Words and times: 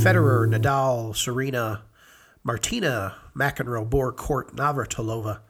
Federer, 0.00 0.48
Nadal, 0.48 1.14
Serena, 1.14 1.82
Martina, 2.42 3.16
McEnroe, 3.36 3.88
Borg, 3.88 4.16
Court, 4.16 4.56
Navratilova, 4.56 5.40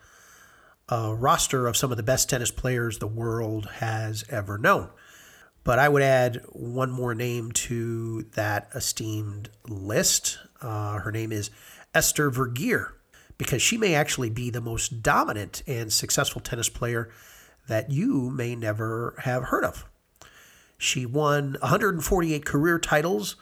a 0.88 1.14
roster 1.14 1.68
of 1.68 1.76
some 1.76 1.92
of 1.92 1.96
the 1.96 2.02
best 2.02 2.28
tennis 2.28 2.50
players 2.50 2.98
the 2.98 3.06
world 3.06 3.66
has 3.74 4.24
ever 4.28 4.58
known. 4.58 4.88
But 5.62 5.78
I 5.78 5.88
would 5.88 6.02
add 6.02 6.42
one 6.48 6.90
more 6.90 7.14
name 7.14 7.52
to 7.52 8.22
that 8.34 8.68
esteemed 8.74 9.50
list. 9.68 10.38
Uh, 10.60 10.98
her 10.98 11.12
name 11.12 11.30
is 11.30 11.50
Esther 11.94 12.28
Vergeer, 12.28 12.94
because 13.38 13.62
she 13.62 13.76
may 13.76 13.94
actually 13.94 14.30
be 14.30 14.50
the 14.50 14.60
most 14.60 15.00
dominant 15.00 15.62
and 15.68 15.92
successful 15.92 16.40
tennis 16.40 16.68
player 16.68 17.08
that 17.68 17.92
you 17.92 18.30
may 18.30 18.56
never 18.56 19.14
have 19.18 19.44
heard 19.44 19.62
of. 19.62 19.86
She 20.76 21.06
won 21.06 21.56
148 21.60 22.44
career 22.44 22.80
titles 22.80 23.36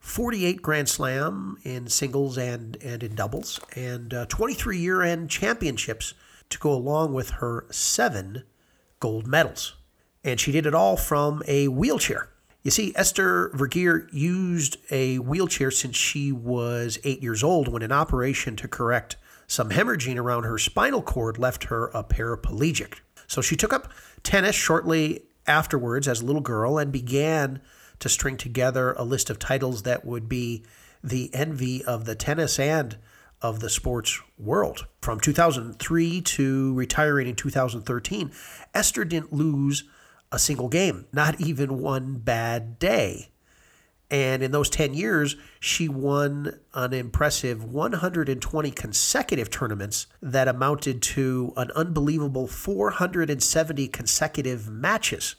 48 0.00 0.62
Grand 0.62 0.88
Slam 0.88 1.58
in 1.62 1.86
singles 1.86 2.36
and, 2.38 2.76
and 2.82 3.02
in 3.02 3.14
doubles, 3.14 3.60
and 3.76 4.12
uh, 4.12 4.26
23 4.26 4.78
year 4.78 5.02
end 5.02 5.30
championships 5.30 6.14
to 6.48 6.58
go 6.58 6.72
along 6.72 7.12
with 7.12 7.30
her 7.30 7.66
seven 7.70 8.44
gold 8.98 9.26
medals. 9.26 9.76
And 10.24 10.40
she 10.40 10.52
did 10.52 10.66
it 10.66 10.74
all 10.74 10.96
from 10.96 11.42
a 11.46 11.68
wheelchair. 11.68 12.28
You 12.62 12.70
see, 12.70 12.92
Esther 12.94 13.50
Vergeer 13.54 14.06
used 14.12 14.76
a 14.90 15.18
wheelchair 15.18 15.70
since 15.70 15.96
she 15.96 16.30
was 16.30 16.98
eight 17.04 17.22
years 17.22 17.42
old 17.42 17.68
when 17.68 17.82
an 17.82 17.92
operation 17.92 18.56
to 18.56 18.68
correct 18.68 19.16
some 19.46 19.70
hemorrhaging 19.70 20.16
around 20.16 20.44
her 20.44 20.58
spinal 20.58 21.02
cord 21.02 21.38
left 21.38 21.64
her 21.64 21.88
a 21.88 22.04
paraplegic. 22.04 23.00
So 23.26 23.40
she 23.40 23.56
took 23.56 23.72
up 23.72 23.90
tennis 24.22 24.56
shortly 24.56 25.22
afterwards 25.46 26.06
as 26.06 26.20
a 26.20 26.26
little 26.26 26.42
girl 26.42 26.78
and 26.78 26.92
began 26.92 27.60
to 28.00 28.08
string 28.08 28.36
together 28.36 28.92
a 28.92 29.04
list 29.04 29.30
of 29.30 29.38
titles 29.38 29.82
that 29.84 30.04
would 30.04 30.28
be 30.28 30.64
the 31.02 31.32
envy 31.32 31.84
of 31.84 32.04
the 32.04 32.14
tennis 32.14 32.58
and 32.58 32.98
of 33.40 33.60
the 33.60 33.70
sports 33.70 34.20
world. 34.38 34.86
From 35.00 35.20
2003 35.20 36.20
to 36.20 36.74
retiring 36.74 37.26
in 37.26 37.36
2013, 37.36 38.32
Esther 38.74 39.04
didn't 39.04 39.32
lose 39.32 39.84
a 40.32 40.38
single 40.38 40.68
game, 40.68 41.06
not 41.12 41.40
even 41.40 41.80
one 41.80 42.16
bad 42.16 42.78
day. 42.78 43.30
And 44.10 44.42
in 44.42 44.50
those 44.50 44.68
10 44.68 44.92
years, 44.92 45.36
she 45.60 45.88
won 45.88 46.58
an 46.74 46.92
impressive 46.92 47.62
120 47.62 48.70
consecutive 48.72 49.50
tournaments 49.50 50.08
that 50.20 50.48
amounted 50.48 51.00
to 51.02 51.52
an 51.56 51.70
unbelievable 51.76 52.48
470 52.48 53.86
consecutive 53.88 54.68
matches. 54.68 55.36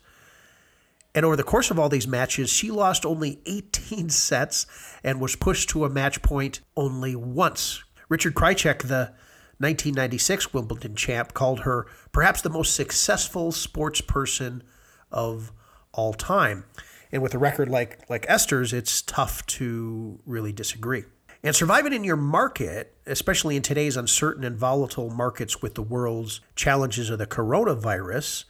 And 1.14 1.26
over 1.26 1.36
the 1.36 1.44
course 1.44 1.72
of 1.72 1.78
all 1.78 1.90
these 1.90 2.08
matches, 2.08 2.50
she 2.50 2.72
lost 2.72 3.06
only 3.06 3.42
18 3.46 4.10
sets 4.12 4.66
and 5.04 5.20
was 5.20 5.36
pushed 5.36 5.70
to 5.70 5.86
a 5.86 5.90
match 5.90 6.22
point 6.22 6.62
only 6.76 7.16
once. 7.16 7.84
Richard 8.10 8.34
Krajicek, 8.34 8.84
the 8.84 9.14
1996 9.58 10.54
Wimbledon 10.54 10.96
champ, 10.96 11.34
called 11.34 11.62
her 11.62 11.86
perhaps 12.12 12.42
the 12.42 12.50
most 12.50 12.76
successful 12.76 13.52
sports 13.52 14.02
person 14.02 14.64
of 15.12 15.52
all 15.94 16.14
time. 16.14 16.66
And 17.12 17.22
with 17.22 17.34
a 17.34 17.38
record 17.38 17.70
like, 17.70 18.10
like 18.10 18.26
Esther's, 18.30 18.74
it's 18.74 19.02
tough 19.02 19.46
to 19.48 20.20
really 20.26 20.54
disagree. 20.54 21.04
And 21.44 21.56
surviving 21.56 21.92
in 21.92 22.04
your 22.04 22.18
market, 22.18 22.96
especially 23.06 23.56
in 23.56 23.64
today's 23.64 23.98
uncertain 23.98 24.44
and 24.44 24.56
volatile 24.56 25.10
markets 25.10 25.62
with 25.62 25.76
the 25.76 25.82
world's 25.82 26.40
challenges 26.56 27.10
of 27.10 27.18
the 27.18 27.26
coronavirus, 27.26 28.46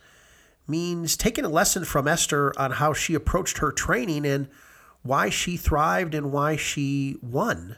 means 0.71 1.15
taking 1.15 1.45
a 1.45 1.49
lesson 1.49 1.85
from 1.85 2.07
Esther 2.07 2.51
on 2.57 2.71
how 2.71 2.93
she 2.93 3.13
approached 3.13 3.59
her 3.59 3.71
training 3.71 4.25
and 4.25 4.47
why 5.03 5.29
she 5.29 5.57
thrived 5.57 6.15
and 6.15 6.31
why 6.31 6.55
she 6.55 7.17
won. 7.21 7.77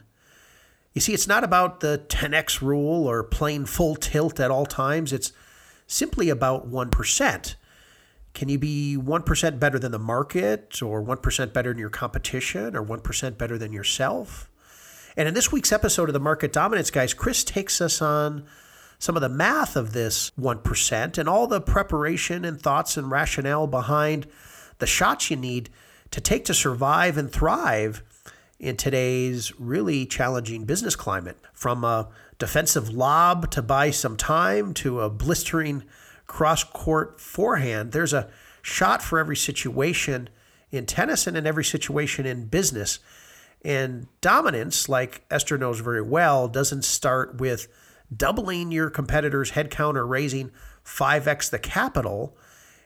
You 0.94 1.00
see, 1.00 1.12
it's 1.12 1.26
not 1.26 1.44
about 1.44 1.80
the 1.80 2.04
10x 2.08 2.62
rule 2.62 3.06
or 3.06 3.24
playing 3.24 3.66
full 3.66 3.96
tilt 3.96 4.38
at 4.38 4.50
all 4.50 4.64
times. 4.64 5.12
It's 5.12 5.32
simply 5.86 6.30
about 6.30 6.70
1%. 6.70 7.54
Can 8.32 8.48
you 8.48 8.58
be 8.58 8.96
1% 8.98 9.58
better 9.60 9.78
than 9.78 9.92
the 9.92 9.98
market 9.98 10.82
or 10.82 11.02
1% 11.02 11.52
better 11.52 11.70
than 11.70 11.78
your 11.78 11.90
competition 11.90 12.76
or 12.76 12.84
1% 12.84 13.38
better 13.38 13.58
than 13.58 13.72
yourself? 13.72 14.50
And 15.16 15.28
in 15.28 15.34
this 15.34 15.52
week's 15.52 15.72
episode 15.72 16.08
of 16.08 16.12
the 16.12 16.20
Market 16.20 16.52
Dominance 16.52 16.90
Guys, 16.90 17.14
Chris 17.14 17.44
takes 17.44 17.80
us 17.80 18.02
on 18.02 18.44
some 18.98 19.16
of 19.16 19.22
the 19.22 19.28
math 19.28 19.76
of 19.76 19.92
this 19.92 20.30
1% 20.38 21.18
and 21.18 21.28
all 21.28 21.46
the 21.46 21.60
preparation 21.60 22.44
and 22.44 22.60
thoughts 22.60 22.96
and 22.96 23.10
rationale 23.10 23.66
behind 23.66 24.26
the 24.78 24.86
shots 24.86 25.30
you 25.30 25.36
need 25.36 25.70
to 26.10 26.20
take 26.20 26.44
to 26.44 26.54
survive 26.54 27.18
and 27.18 27.30
thrive 27.30 28.02
in 28.58 28.76
today's 28.76 29.58
really 29.58 30.06
challenging 30.06 30.64
business 30.64 30.96
climate. 30.96 31.36
From 31.52 31.84
a 31.84 32.08
defensive 32.38 32.88
lob 32.88 33.50
to 33.50 33.62
buy 33.62 33.90
some 33.90 34.16
time 34.16 34.74
to 34.74 35.00
a 35.00 35.10
blistering 35.10 35.84
cross 36.26 36.64
court 36.64 37.20
forehand, 37.20 37.92
there's 37.92 38.12
a 38.12 38.30
shot 38.62 39.02
for 39.02 39.18
every 39.18 39.36
situation 39.36 40.28
in 40.70 40.86
tennis 40.86 41.26
and 41.26 41.36
in 41.36 41.46
every 41.46 41.64
situation 41.64 42.26
in 42.26 42.46
business. 42.46 42.98
And 43.64 44.06
dominance, 44.20 44.88
like 44.88 45.24
Esther 45.30 45.58
knows 45.58 45.80
very 45.80 46.02
well, 46.02 46.48
doesn't 46.48 46.84
start 46.84 47.40
with 47.40 47.68
doubling 48.16 48.72
your 48.72 48.90
competitor's 48.90 49.52
headcount 49.52 49.96
or 49.96 50.06
raising 50.06 50.50
5x 50.84 51.50
the 51.50 51.58
capital, 51.58 52.36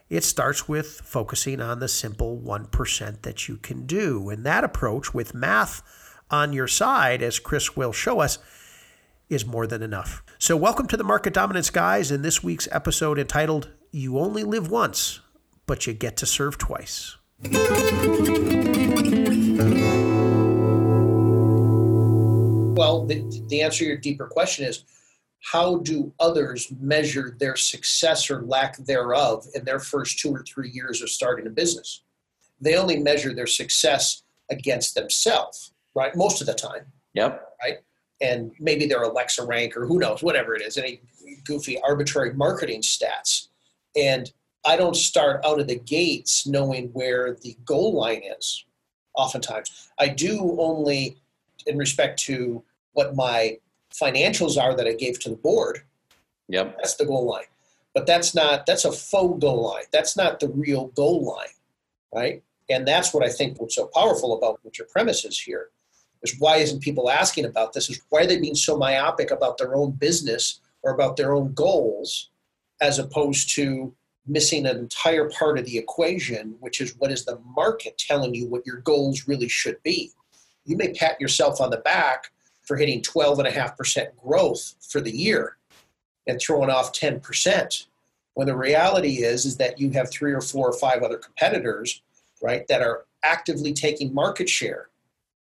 it 0.09 0.23
starts 0.23 0.67
with 0.67 1.01
focusing 1.03 1.61
on 1.61 1.79
the 1.79 1.87
simple 1.87 2.39
1% 2.39 3.21
that 3.21 3.47
you 3.47 3.57
can 3.57 3.85
do. 3.85 4.29
And 4.29 4.45
that 4.45 4.63
approach, 4.63 5.13
with 5.13 5.33
math 5.33 5.83
on 6.31 6.53
your 6.53 6.67
side, 6.67 7.21
as 7.21 7.39
Chris 7.39 7.75
will 7.75 7.91
show 7.91 8.19
us, 8.19 8.39
is 9.29 9.45
more 9.45 9.67
than 9.67 9.83
enough. 9.83 10.23
So, 10.39 10.57
welcome 10.57 10.87
to 10.87 10.97
the 10.97 11.03
Market 11.03 11.33
Dominance 11.33 11.69
Guys 11.69 12.11
in 12.11 12.23
this 12.23 12.43
week's 12.43 12.67
episode 12.71 13.19
entitled 13.19 13.69
You 13.91 14.17
Only 14.17 14.43
Live 14.43 14.71
Once, 14.71 15.19
but 15.67 15.85
You 15.85 15.93
Get 15.93 16.17
to 16.17 16.25
Serve 16.25 16.57
Twice. 16.57 17.17
Well, 22.79 23.05
the, 23.05 23.43
the 23.49 23.61
answer 23.61 23.79
to 23.79 23.85
your 23.85 23.97
deeper 23.97 24.25
question 24.25 24.65
is 24.65 24.85
how 25.41 25.77
do 25.77 26.13
others 26.19 26.71
measure 26.79 27.35
their 27.39 27.55
success 27.55 28.29
or 28.29 28.41
lack 28.41 28.77
thereof 28.77 29.45
in 29.55 29.63
their 29.63 29.79
first 29.79 30.19
two 30.19 30.31
or 30.31 30.43
three 30.43 30.69
years 30.69 31.01
of 31.01 31.09
starting 31.09 31.47
a 31.47 31.49
business? 31.49 32.01
They 32.59 32.75
only 32.75 32.97
measure 32.97 33.33
their 33.33 33.47
success 33.47 34.23
against 34.49 34.95
themselves, 34.95 35.71
right? 35.95 36.15
Most 36.15 36.41
of 36.41 36.47
the 36.47 36.53
time. 36.53 36.85
Yep. 37.13 37.47
Right. 37.63 37.77
And 38.21 38.51
maybe 38.59 38.85
their 38.85 39.03
Alexa 39.03 39.45
rank 39.45 39.77
or 39.77 39.85
who 39.85 39.97
knows, 39.97 40.21
whatever 40.21 40.55
it 40.55 40.61
is, 40.61 40.77
any 40.77 41.01
goofy 41.45 41.79
arbitrary 41.81 42.33
marketing 42.33 42.81
stats. 42.81 43.47
And 43.95 44.31
I 44.65 44.75
don't 44.75 44.95
start 44.95 45.43
out 45.45 45.59
of 45.59 45.67
the 45.67 45.79
gates 45.79 46.45
knowing 46.45 46.89
where 46.89 47.37
the 47.41 47.55
goal 47.63 47.93
line 47.93 48.21
is, 48.37 48.65
oftentimes. 49.15 49.89
I 49.97 50.09
do 50.09 50.57
only 50.59 51.17
in 51.65 51.77
respect 51.77 52.19
to 52.23 52.63
what 52.91 53.15
my 53.15 53.57
financials 54.01 54.61
are 54.61 54.75
that 54.75 54.87
I 54.87 54.93
gave 54.93 55.19
to 55.21 55.29
the 55.29 55.35
board. 55.35 55.81
Yep. 56.47 56.77
That's 56.77 56.95
the 56.95 57.05
goal 57.05 57.25
line. 57.25 57.45
But 57.93 58.05
that's 58.05 58.33
not 58.35 58.65
that's 58.65 58.85
a 58.85 58.91
faux 58.91 59.39
goal 59.41 59.63
line. 59.71 59.85
That's 59.91 60.15
not 60.15 60.39
the 60.39 60.49
real 60.49 60.87
goal 60.87 61.23
line. 61.23 61.47
Right? 62.13 62.43
And 62.69 62.87
that's 62.87 63.13
what 63.13 63.23
I 63.23 63.29
think 63.29 63.59
what's 63.59 63.75
so 63.75 63.89
powerful 63.93 64.37
about 64.37 64.59
what 64.63 64.77
your 64.77 64.87
premise 64.87 65.25
is 65.25 65.39
here. 65.39 65.69
Is 66.21 66.35
why 66.39 66.57
isn't 66.57 66.81
people 66.81 67.09
asking 67.09 67.45
about 67.45 67.73
this? 67.73 67.89
Is 67.89 68.01
why 68.09 68.21
are 68.21 68.27
they 68.27 68.39
being 68.39 68.55
so 68.55 68.77
myopic 68.77 69.31
about 69.31 69.57
their 69.57 69.75
own 69.75 69.91
business 69.91 70.59
or 70.83 70.93
about 70.93 71.17
their 71.17 71.33
own 71.33 71.53
goals 71.53 72.29
as 72.81 72.99
opposed 72.99 73.49
to 73.55 73.93
missing 74.27 74.65
an 74.65 74.77
entire 74.77 75.29
part 75.29 75.57
of 75.57 75.65
the 75.65 75.77
equation, 75.77 76.55
which 76.59 76.81
is 76.81 76.95
what 76.97 77.11
is 77.11 77.25
the 77.25 77.39
market 77.55 77.97
telling 77.97 78.35
you 78.35 78.47
what 78.47 78.65
your 78.65 78.77
goals 78.77 79.27
really 79.27 79.49
should 79.49 79.81
be. 79.83 80.11
You 80.65 80.77
may 80.77 80.93
pat 80.93 81.19
yourself 81.19 81.59
on 81.59 81.71
the 81.71 81.77
back 81.77 82.31
for 82.69 82.77
hitting 82.77 83.01
12.5% 83.01 84.15
growth 84.15 84.75
for 84.79 85.01
the 85.01 85.09
year 85.09 85.57
and 86.27 86.39
throwing 86.39 86.69
off 86.69 86.93
10%. 86.93 87.87
When 88.35 88.45
the 88.45 88.55
reality 88.55 89.23
is, 89.23 89.45
is 89.45 89.57
that 89.57 89.79
you 89.79 89.89
have 89.89 90.11
three 90.11 90.33
or 90.33 90.39
four 90.39 90.69
or 90.69 90.77
five 90.77 91.01
other 91.01 91.17
competitors 91.17 92.03
right, 92.43 92.67
that 92.67 92.83
are 92.83 93.05
actively 93.23 93.73
taking 93.73 94.13
market 94.13 94.47
share 94.47 94.89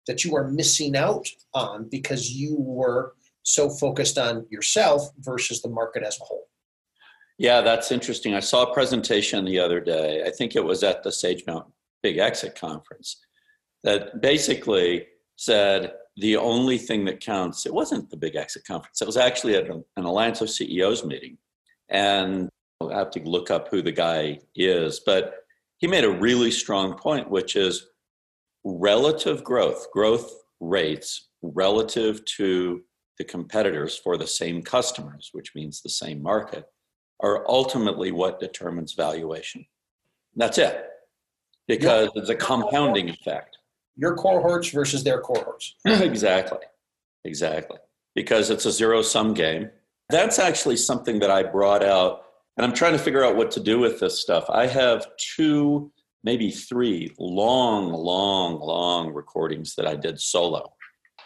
that 0.06 0.26
you 0.26 0.36
are 0.36 0.50
missing 0.50 0.98
out 0.98 1.30
on 1.54 1.88
because 1.88 2.34
you 2.34 2.58
were 2.60 3.14
so 3.44 3.70
focused 3.70 4.18
on 4.18 4.46
yourself 4.50 5.10
versus 5.20 5.62
the 5.62 5.70
market 5.70 6.04
as 6.04 6.20
a 6.20 6.26
whole. 6.26 6.50
Yeah, 7.38 7.62
that's 7.62 7.90
interesting. 7.90 8.36
I 8.36 8.42
saw 8.42 8.64
a 8.64 8.74
presentation 8.74 9.46
the 9.46 9.60
other 9.60 9.80
day. 9.80 10.24
I 10.26 10.30
think 10.30 10.58
it 10.58 10.64
was 10.64 10.84
at 10.84 11.04
the 11.04 11.12
Sage 11.12 11.46
Mountain 11.48 11.72
Big 12.02 12.18
Exit 12.18 12.60
Conference 12.60 13.22
that 13.86 14.22
basically 14.22 15.08
said 15.38 15.94
the 16.18 16.38
only 16.38 16.78
thing 16.78 17.06
that 17.06 17.20
counts, 17.20 17.66
it 17.66 17.74
wasn't 17.74 18.10
the 18.10 18.18
Big 18.18 18.36
Exit 18.36 18.66
Conference, 18.66 19.02
it 19.02 19.08
was 19.08 19.18
actually 19.18 19.56
at 19.56 19.68
an 19.70 19.84
Alliance 19.98 20.42
of 20.42 20.50
CEOs 20.50 21.04
meeting. 21.04 21.38
And 21.90 22.50
I 22.82 22.98
have 22.98 23.12
to 23.12 23.22
look 23.22 23.50
up 23.50 23.70
who 23.70 23.82
the 23.82 23.92
guy 23.92 24.40
is, 24.56 25.00
but 25.06 25.36
he 25.78 25.88
made 25.88 26.04
a 26.04 26.12
really 26.12 26.52
strong 26.52 26.96
point, 26.98 27.30
which 27.30 27.56
is 27.56 27.88
relative 28.64 29.44
growth, 29.44 29.92
growth 29.92 30.32
rates 30.60 31.30
relative 31.42 32.24
to 32.26 32.82
the 33.18 33.24
competitors 33.24 33.98
for 33.98 34.18
the 34.18 34.28
same 34.28 34.62
customers, 34.62 35.30
which 35.34 35.54
means 35.56 35.82
the 35.82 35.90
same 35.90 36.22
market, 36.22 36.66
are 37.22 37.46
ultimately 37.48 38.12
what 38.12 38.40
determines 38.40 38.94
valuation. 38.94 39.66
That's 40.36 40.58
it, 40.58 40.86
because 41.68 42.10
it's 42.16 42.30
a 42.30 42.36
compounding 42.36 43.10
effect. 43.10 43.58
Your 43.96 44.16
cohorts 44.16 44.70
versus 44.70 45.04
their 45.04 45.22
cohorts. 45.22 45.76
exactly, 45.86 46.60
exactly. 47.24 47.78
Because 48.16 48.50
it's 48.50 48.66
a 48.66 48.72
zero 48.72 49.02
sum 49.02 49.34
game. 49.34 49.70
That's 50.10 50.40
actually 50.40 50.78
something 50.78 51.20
that 51.20 51.32
I 51.32 51.44
brought 51.44 51.84
out, 51.84 52.24
and 52.58 52.66
I'm 52.66 52.74
trying 52.74 52.94
to 52.94 53.00
figure 53.00 53.24
out 53.24 53.36
what 53.36 53.52
to 53.52 53.60
do 53.60 53.80
with 53.80 54.00
this 54.00 54.20
stuff. 54.20 54.46
I 54.50 54.68
have 54.68 55.08
two, 55.18 55.92
maybe 56.24 56.52
three 56.52 57.14
long, 57.18 57.92
long, 57.92 58.60
long 58.60 59.14
recordings 59.14 59.76
that 59.76 59.88
I 59.88 59.96
did 59.96 60.20
solo 60.20 60.74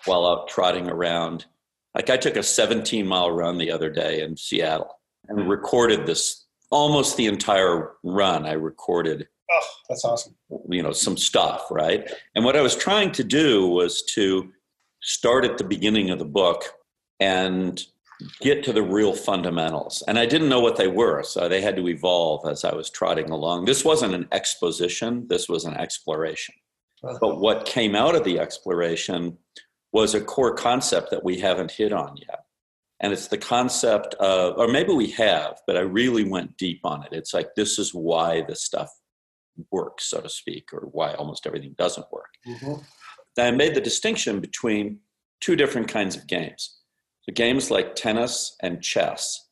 while 0.06 0.25
out 0.25 0.48
trotting 0.48 0.90
around. 0.90 1.46
Like 1.94 2.10
I 2.10 2.18
took 2.18 2.36
a 2.36 2.44
17 2.44 3.06
mile 3.08 3.31
run 3.31 3.58
the 3.58 3.72
other 3.72 3.90
day 3.90 4.22
in 4.22 4.38
Seattle 4.38 5.00
and 5.28 5.50
recorded 5.50 6.06
this 6.06 6.46
almost 6.69 7.18
the 7.18 7.28
entire 7.28 7.92
run. 8.04 8.46
I 8.46 8.54
recorded. 8.54 9.28
Oh, 9.50 9.68
that's 9.88 10.04
awesome. 10.04 10.36
You 10.70 10.84
know, 10.84 10.92
some 10.92 11.18
stuff, 11.18 11.68
right? 11.72 12.10
And 12.36 12.44
what 12.44 12.56
I 12.56 12.62
was 12.62 12.76
trying 12.76 13.12
to 13.14 13.24
do 13.24 13.68
was 13.68 14.02
to 14.14 14.52
start 15.02 15.46
at 15.46 15.58
the 15.58 15.64
beginning 15.64 16.10
of 16.10 16.20
the 16.20 16.26
book 16.26 16.64
and 17.20 17.82
get 18.42 18.64
to 18.66 18.74
the 18.74 18.82
real 18.82 19.14
fundamentals. 19.14 20.04
And 20.08 20.18
I 20.18 20.26
didn't 20.26 20.50
know 20.50 20.60
what 20.60 20.76
they 20.76 20.88
were, 20.88 21.24
so 21.24 21.48
they 21.48 21.62
had 21.62 21.76
to 21.76 21.88
evolve 21.88 22.48
as 22.50 22.66
I 22.66 22.76
was 22.76 22.90
trotting 22.90 23.30
along. 23.30 23.66
This 23.66 23.86
wasn't 23.86 24.16
an 24.16 24.28
exposition, 24.32 25.28
this 25.28 25.48
was 25.48 25.66
an 25.66 25.76
exploration. 25.76 26.56
But 27.02 27.40
what 27.40 27.66
came 27.66 27.96
out 27.96 28.16
of 28.16 28.24
the 28.24 28.40
exploration 28.40 29.38
was 29.94 30.16
a 30.16 30.22
core 30.22 30.56
concept 30.56 31.12
that 31.12 31.24
we 31.24 31.40
haven't 31.40 31.72
hit 31.72 31.94
on 31.94 32.18
yet. 32.18 32.46
And 33.00 33.14
it's 33.14 33.28
the 33.28 33.38
concept 33.38 34.16
of, 34.16 34.58
or 34.58 34.68
maybe 34.68 34.92
we 34.94 35.12
have, 35.12 35.62
but 35.68 35.78
I 35.78 35.82
really 35.82 36.24
went 36.24 36.58
deep 36.58 36.82
on 36.84 37.04
it. 37.04 37.10
It's 37.12 37.34
like, 37.34 37.54
this 37.56 37.78
is 37.78 37.94
why 37.94 38.42
this 38.42 38.64
stuff 38.64 38.92
works, 39.71 40.06
so 40.06 40.21
to 40.21 40.30
speak, 40.30 40.74
or 40.74 40.88
why 40.92 41.13
almost 41.13 41.45
everything 41.45 41.75
doesn't 41.77 42.12
work. 42.12 42.33
Mm-hmm. 42.48 42.81
I 43.39 43.51
made 43.51 43.75
the 43.75 43.81
distinction 43.81 44.39
between 44.39 45.00
two 45.42 45.56
different 45.56 45.88
kinds 45.88 46.15
of 46.15 46.27
games. 46.27 46.80
The 47.27 47.33
games 47.33 47.69
like 47.69 47.95
tennis 47.95 48.56
and 48.62 48.81
chess 48.81 49.48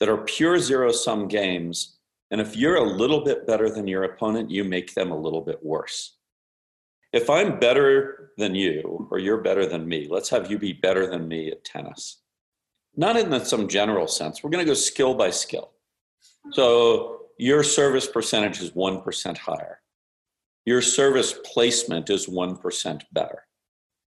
that 0.00 0.08
are 0.08 0.18
pure 0.18 0.58
zero 0.58 0.92
sum 0.92 1.28
games. 1.28 1.98
And 2.30 2.40
if 2.40 2.56
you're 2.56 2.76
a 2.76 2.84
little 2.84 3.24
bit 3.24 3.46
better 3.46 3.70
than 3.70 3.88
your 3.88 4.04
opponent, 4.04 4.50
you 4.50 4.64
make 4.64 4.94
them 4.94 5.10
a 5.10 5.18
little 5.18 5.40
bit 5.40 5.64
worse. 5.64 6.16
If 7.12 7.30
I'm 7.30 7.58
better 7.58 8.32
than 8.36 8.54
you 8.54 9.08
or 9.10 9.18
you're 9.18 9.40
better 9.40 9.66
than 9.66 9.88
me, 9.88 10.06
let's 10.10 10.28
have 10.28 10.50
you 10.50 10.58
be 10.58 10.72
better 10.74 11.08
than 11.08 11.26
me 11.26 11.50
at 11.50 11.64
tennis. 11.64 12.20
Not 12.94 13.16
in 13.16 13.44
some 13.44 13.68
general 13.68 14.06
sense. 14.06 14.42
We're 14.42 14.50
going 14.50 14.64
to 14.64 14.70
go 14.70 14.74
skill 14.74 15.14
by 15.14 15.30
skill. 15.30 15.72
So 16.52 17.25
your 17.38 17.62
service 17.62 18.06
percentage 18.06 18.60
is 18.60 18.70
1% 18.72 19.38
higher. 19.38 19.80
Your 20.64 20.82
service 20.82 21.34
placement 21.44 22.10
is 22.10 22.26
1% 22.26 23.02
better. 23.12 23.44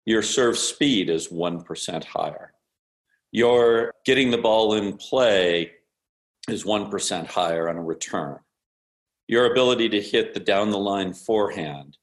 Your 0.06 0.22
serve 0.22 0.58
speed 0.58 1.10
is 1.10 1.28
1% 1.28 2.04
higher. 2.04 2.52
Your 3.30 3.92
getting 4.04 4.30
the 4.30 4.38
ball 4.38 4.74
in 4.74 4.96
play 4.96 5.72
is 6.48 6.64
1% 6.64 7.26
higher 7.26 7.68
on 7.68 7.76
a 7.76 7.82
return. 7.82 8.38
Your 9.26 9.50
ability 9.50 9.90
to 9.90 10.00
hit 10.00 10.32
the 10.32 10.40
down 10.40 10.70
the 10.70 10.78
line 10.78 11.12
forehand 11.12 11.98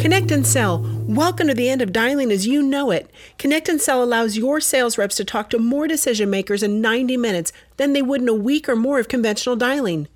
Connect 0.00 0.30
and 0.30 0.46
Sell. 0.46 0.78
Welcome 1.10 1.48
to 1.48 1.54
the 1.54 1.68
end 1.68 1.82
of 1.82 1.92
dialing 1.92 2.30
as 2.30 2.46
you 2.46 2.62
know 2.62 2.92
it. 2.92 3.10
Connect 3.36 3.68
and 3.68 3.80
Sell 3.80 4.00
allows 4.00 4.36
your 4.36 4.60
sales 4.60 4.96
reps 4.96 5.16
to 5.16 5.24
talk 5.24 5.50
to 5.50 5.58
more 5.58 5.88
decision 5.88 6.30
makers 6.30 6.62
in 6.62 6.80
90 6.80 7.16
minutes 7.16 7.52
than 7.78 7.94
they 7.94 8.00
would 8.00 8.20
in 8.20 8.28
a 8.28 8.32
week 8.32 8.68
or 8.68 8.76
more 8.76 9.00
of 9.00 9.08
conventional 9.08 9.56
dialing. 9.56 10.06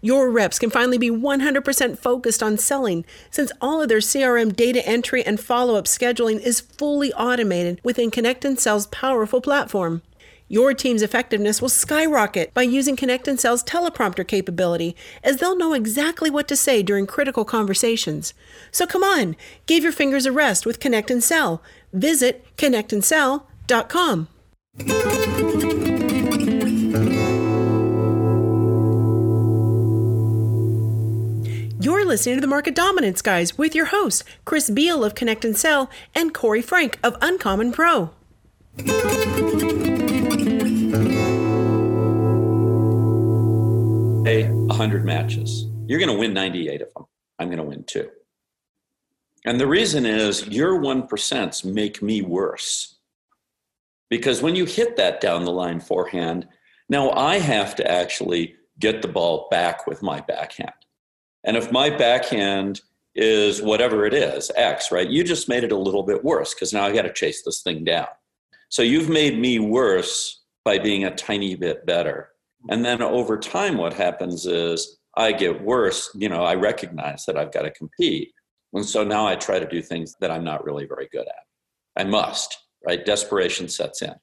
Your 0.00 0.30
reps 0.30 0.58
can 0.58 0.70
finally 0.70 0.96
be 0.96 1.10
100% 1.10 1.98
focused 1.98 2.42
on 2.42 2.56
selling 2.56 3.04
since 3.30 3.52
all 3.60 3.82
of 3.82 3.90
their 3.90 3.98
CRM 3.98 4.56
data 4.56 4.82
entry 4.88 5.22
and 5.22 5.38
follow 5.38 5.74
up 5.74 5.84
scheduling 5.84 6.40
is 6.40 6.62
fully 6.62 7.12
automated 7.12 7.78
within 7.84 8.10
Connect 8.10 8.42
and 8.46 8.58
Sell's 8.58 8.86
powerful 8.86 9.42
platform. 9.42 10.00
Your 10.52 10.74
team's 10.74 11.00
effectiveness 11.00 11.62
will 11.62 11.70
skyrocket 11.70 12.52
by 12.52 12.60
using 12.60 12.94
Connect 12.94 13.26
and 13.26 13.40
Sell's 13.40 13.64
teleprompter 13.64 14.28
capability, 14.28 14.94
as 15.24 15.38
they'll 15.38 15.56
know 15.56 15.72
exactly 15.72 16.28
what 16.28 16.46
to 16.48 16.56
say 16.56 16.82
during 16.82 17.06
critical 17.06 17.46
conversations. 17.46 18.34
So 18.70 18.86
come 18.86 19.02
on, 19.02 19.34
give 19.64 19.82
your 19.82 19.92
fingers 19.92 20.26
a 20.26 20.30
rest 20.30 20.66
with 20.66 20.78
Connect 20.78 21.10
and 21.10 21.24
Sell. 21.24 21.62
Visit 21.94 22.44
connectandsell.com. 22.58 24.28
You're 31.80 32.04
listening 32.04 32.34
to 32.34 32.40
the 32.42 32.46
Market 32.46 32.74
Dominance 32.74 33.22
Guys 33.22 33.56
with 33.56 33.74
your 33.74 33.86
hosts, 33.86 34.22
Chris 34.44 34.68
Beall 34.68 35.02
of 35.02 35.14
Connect 35.14 35.46
and 35.46 35.56
Sell 35.56 35.88
and 36.14 36.34
Corey 36.34 36.60
Frank 36.60 36.98
of 37.02 37.16
Uncommon 37.22 37.72
Pro. 37.72 38.10
100 44.72 45.04
matches. 45.04 45.66
You're 45.86 45.98
going 45.98 46.10
to 46.10 46.18
win 46.18 46.32
98 46.32 46.82
of 46.82 46.94
them. 46.94 47.04
I'm 47.38 47.48
going 47.48 47.58
to 47.58 47.64
win 47.64 47.84
two. 47.84 48.08
And 49.44 49.60
the 49.60 49.66
reason 49.66 50.06
is 50.06 50.46
your 50.48 50.80
1% 50.80 51.64
make 51.64 52.00
me 52.00 52.22
worse. 52.22 52.96
Because 54.08 54.40
when 54.42 54.54
you 54.54 54.64
hit 54.64 54.96
that 54.96 55.20
down 55.20 55.44
the 55.44 55.52
line 55.52 55.80
forehand, 55.80 56.48
now 56.88 57.10
I 57.10 57.38
have 57.38 57.74
to 57.76 57.90
actually 57.90 58.56
get 58.78 59.02
the 59.02 59.08
ball 59.08 59.48
back 59.50 59.86
with 59.86 60.02
my 60.02 60.20
backhand. 60.20 60.72
And 61.44 61.56
if 61.56 61.72
my 61.72 61.90
backhand 61.90 62.80
is 63.14 63.60
whatever 63.60 64.06
it 64.06 64.14
is, 64.14 64.50
X, 64.56 64.90
right? 64.90 65.08
You 65.08 65.24
just 65.24 65.48
made 65.48 65.64
it 65.64 65.72
a 65.72 65.78
little 65.78 66.02
bit 66.02 66.24
worse 66.24 66.54
because 66.54 66.72
now 66.72 66.84
I 66.84 66.92
got 66.92 67.02
to 67.02 67.12
chase 67.12 67.42
this 67.42 67.62
thing 67.62 67.84
down. 67.84 68.06
So 68.68 68.82
you've 68.82 69.10
made 69.10 69.38
me 69.38 69.58
worse 69.58 70.40
by 70.64 70.78
being 70.78 71.04
a 71.04 71.14
tiny 71.14 71.56
bit 71.56 71.84
better. 71.84 72.31
And 72.68 72.84
then 72.84 73.02
over 73.02 73.38
time, 73.38 73.76
what 73.76 73.92
happens 73.92 74.46
is 74.46 74.98
I 75.16 75.32
get 75.32 75.62
worse. 75.62 76.10
You 76.14 76.28
know, 76.28 76.44
I 76.44 76.54
recognize 76.54 77.24
that 77.26 77.36
I've 77.36 77.52
got 77.52 77.62
to 77.62 77.70
compete. 77.70 78.32
And 78.72 78.86
so 78.86 79.04
now 79.04 79.26
I 79.26 79.34
try 79.34 79.58
to 79.58 79.68
do 79.68 79.82
things 79.82 80.14
that 80.20 80.30
I'm 80.30 80.44
not 80.44 80.64
really 80.64 80.86
very 80.86 81.08
good 81.12 81.26
at. 81.26 82.00
I 82.00 82.04
must, 82.04 82.56
right? 82.86 83.04
Desperation 83.04 83.68
sets 83.68 84.02
in. 84.02 84.14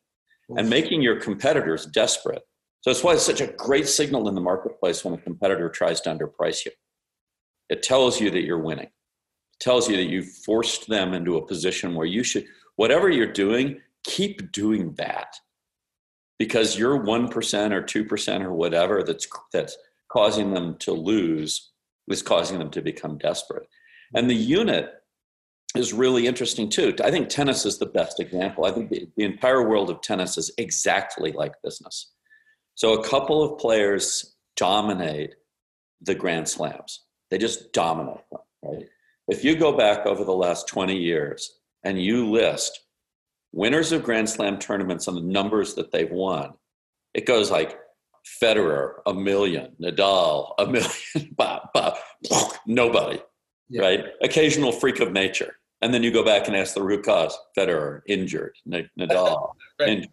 And 0.58 0.70
making 0.70 1.02
your 1.02 1.20
competitors 1.20 1.86
desperate. 1.86 2.42
So 2.82 2.90
that's 2.90 3.04
why 3.04 3.14
it's 3.14 3.26
such 3.26 3.42
a 3.42 3.54
great 3.54 3.88
signal 3.88 4.28
in 4.30 4.36
the 4.36 4.42
marketplace 4.42 5.06
when 5.06 5.14
a 5.14 5.18
competitor 5.18 5.70
tries 5.70 6.02
to 6.02 6.10
underprice 6.10 6.66
you. 6.66 6.72
It 7.70 7.84
tells 7.84 8.20
you 8.20 8.32
that 8.32 8.44
you're 8.44 8.58
winning. 8.58 8.86
It 8.86 9.60
tells 9.60 9.88
you 9.88 9.98
that 9.98 10.10
you've 10.10 10.32
forced 10.46 10.88
them 10.88 11.14
into 11.14 11.38
a 11.38 11.46
position 11.46 11.94
where 11.94 12.08
you 12.08 12.24
should, 12.24 12.46
whatever 12.78 13.10
you're 13.10 13.32
doing, 13.32 13.80
keep 14.04 14.52
doing 14.52 14.94
that 14.96 15.36
because 16.40 16.80
your 16.80 16.98
1% 17.00 17.72
or 17.72 17.82
2% 17.84 18.44
or 18.44 18.54
whatever 18.54 19.04
that's 19.04 19.28
that's 19.54 19.78
causing 20.12 20.54
them 20.54 20.76
to 20.80 20.92
lose 20.92 21.72
is 22.08 22.24
causing 22.24 22.58
them 22.58 22.72
to 22.72 22.82
become 22.82 23.20
desperate. 23.20 23.68
And 24.16 24.28
the 24.28 24.36
unit 24.36 24.90
is 25.76 25.94
really 25.94 26.26
interesting 26.26 26.68
too. 26.68 26.96
I 27.04 27.12
think 27.12 27.30
tennis 27.30 27.66
is 27.66 27.78
the 27.78 27.86
best 27.86 28.20
example. 28.20 28.66
I 28.66 28.72
think 28.72 28.90
the, 28.90 29.08
the 29.16 29.26
entire 29.26 29.70
world 29.70 29.92
of 29.92 30.02
tennis 30.02 30.36
is 30.38 30.52
exactly 30.58 31.32
like 31.32 31.54
business. 31.64 32.12
So 32.74 32.94
a 32.94 33.08
couple 33.08 33.44
of 33.44 33.60
players 33.60 34.36
dominate 34.56 35.36
the 36.02 36.16
grand 36.16 36.50
slams. 36.50 37.02
They 37.30 37.38
just 37.38 37.72
dominate 37.72 38.24
them 38.32 38.40
right? 38.64 38.88
If 39.28 39.44
you 39.44 39.56
go 39.56 39.76
back 39.76 40.06
over 40.06 40.24
the 40.24 40.34
last 40.34 40.68
20 40.68 40.96
years 40.96 41.60
and 41.84 42.02
you 42.02 42.30
list 42.30 42.80
winners 43.52 43.92
of 43.92 44.04
Grand 44.04 44.30
Slam 44.30 44.60
tournaments 44.60 45.08
and 45.08 45.18
the 45.18 45.22
numbers 45.22 45.76
that 45.76 45.92
they've 45.92 46.12
won, 46.12 46.54
it 47.14 47.26
goes 47.26 47.52
like 47.52 47.78
Federer, 48.42 48.96
a 49.06 49.14
million. 49.14 49.76
Nadal, 49.82 50.54
a 50.60 50.66
million. 50.66 50.92
bah, 51.38 51.62
bah, 51.74 51.96
nobody, 52.66 53.22
yeah. 53.70 53.82
right? 53.82 54.06
Occasional 54.22 54.72
freak 54.72 55.00
of 55.00 55.12
nature. 55.12 55.56
And 55.82 55.94
then 55.94 56.04
you 56.04 56.12
go 56.12 56.24
back 56.24 56.48
and 56.48 56.56
ask 56.56 56.74
the 56.74 56.84
root 56.84 57.06
cause. 57.06 57.38
Federer, 57.58 58.02
injured. 58.08 58.56
Nadal, 58.68 59.52
right. 59.80 59.90
injured. 59.90 60.12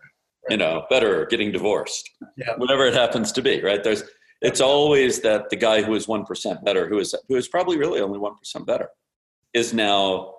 You 0.49 0.57
know, 0.57 0.87
Federer, 0.91 1.29
getting 1.29 1.51
divorced. 1.51 2.09
Yeah. 2.37 2.55
Whatever 2.57 2.87
it 2.87 2.95
happens 2.95 3.33
to 3.33 3.43
be, 3.43 3.61
right? 3.63 3.83
There's, 3.83 4.05
it's 4.41 4.61
always 4.61 5.21
that 5.23 5.51
the 5.51 5.57
guy 5.57 5.83
who 5.83 5.95
is 5.95 6.07
1% 6.07 6.65
better, 6.65 6.89
who 6.89 6.99
is, 7.01 7.17
who 7.29 7.35
is 7.35 7.49
probably 7.49 7.79
really 7.79 8.01
only 8.01 8.21
1% 8.21 8.65
better, 8.65 8.91
is 9.55 9.75
now 9.75 10.36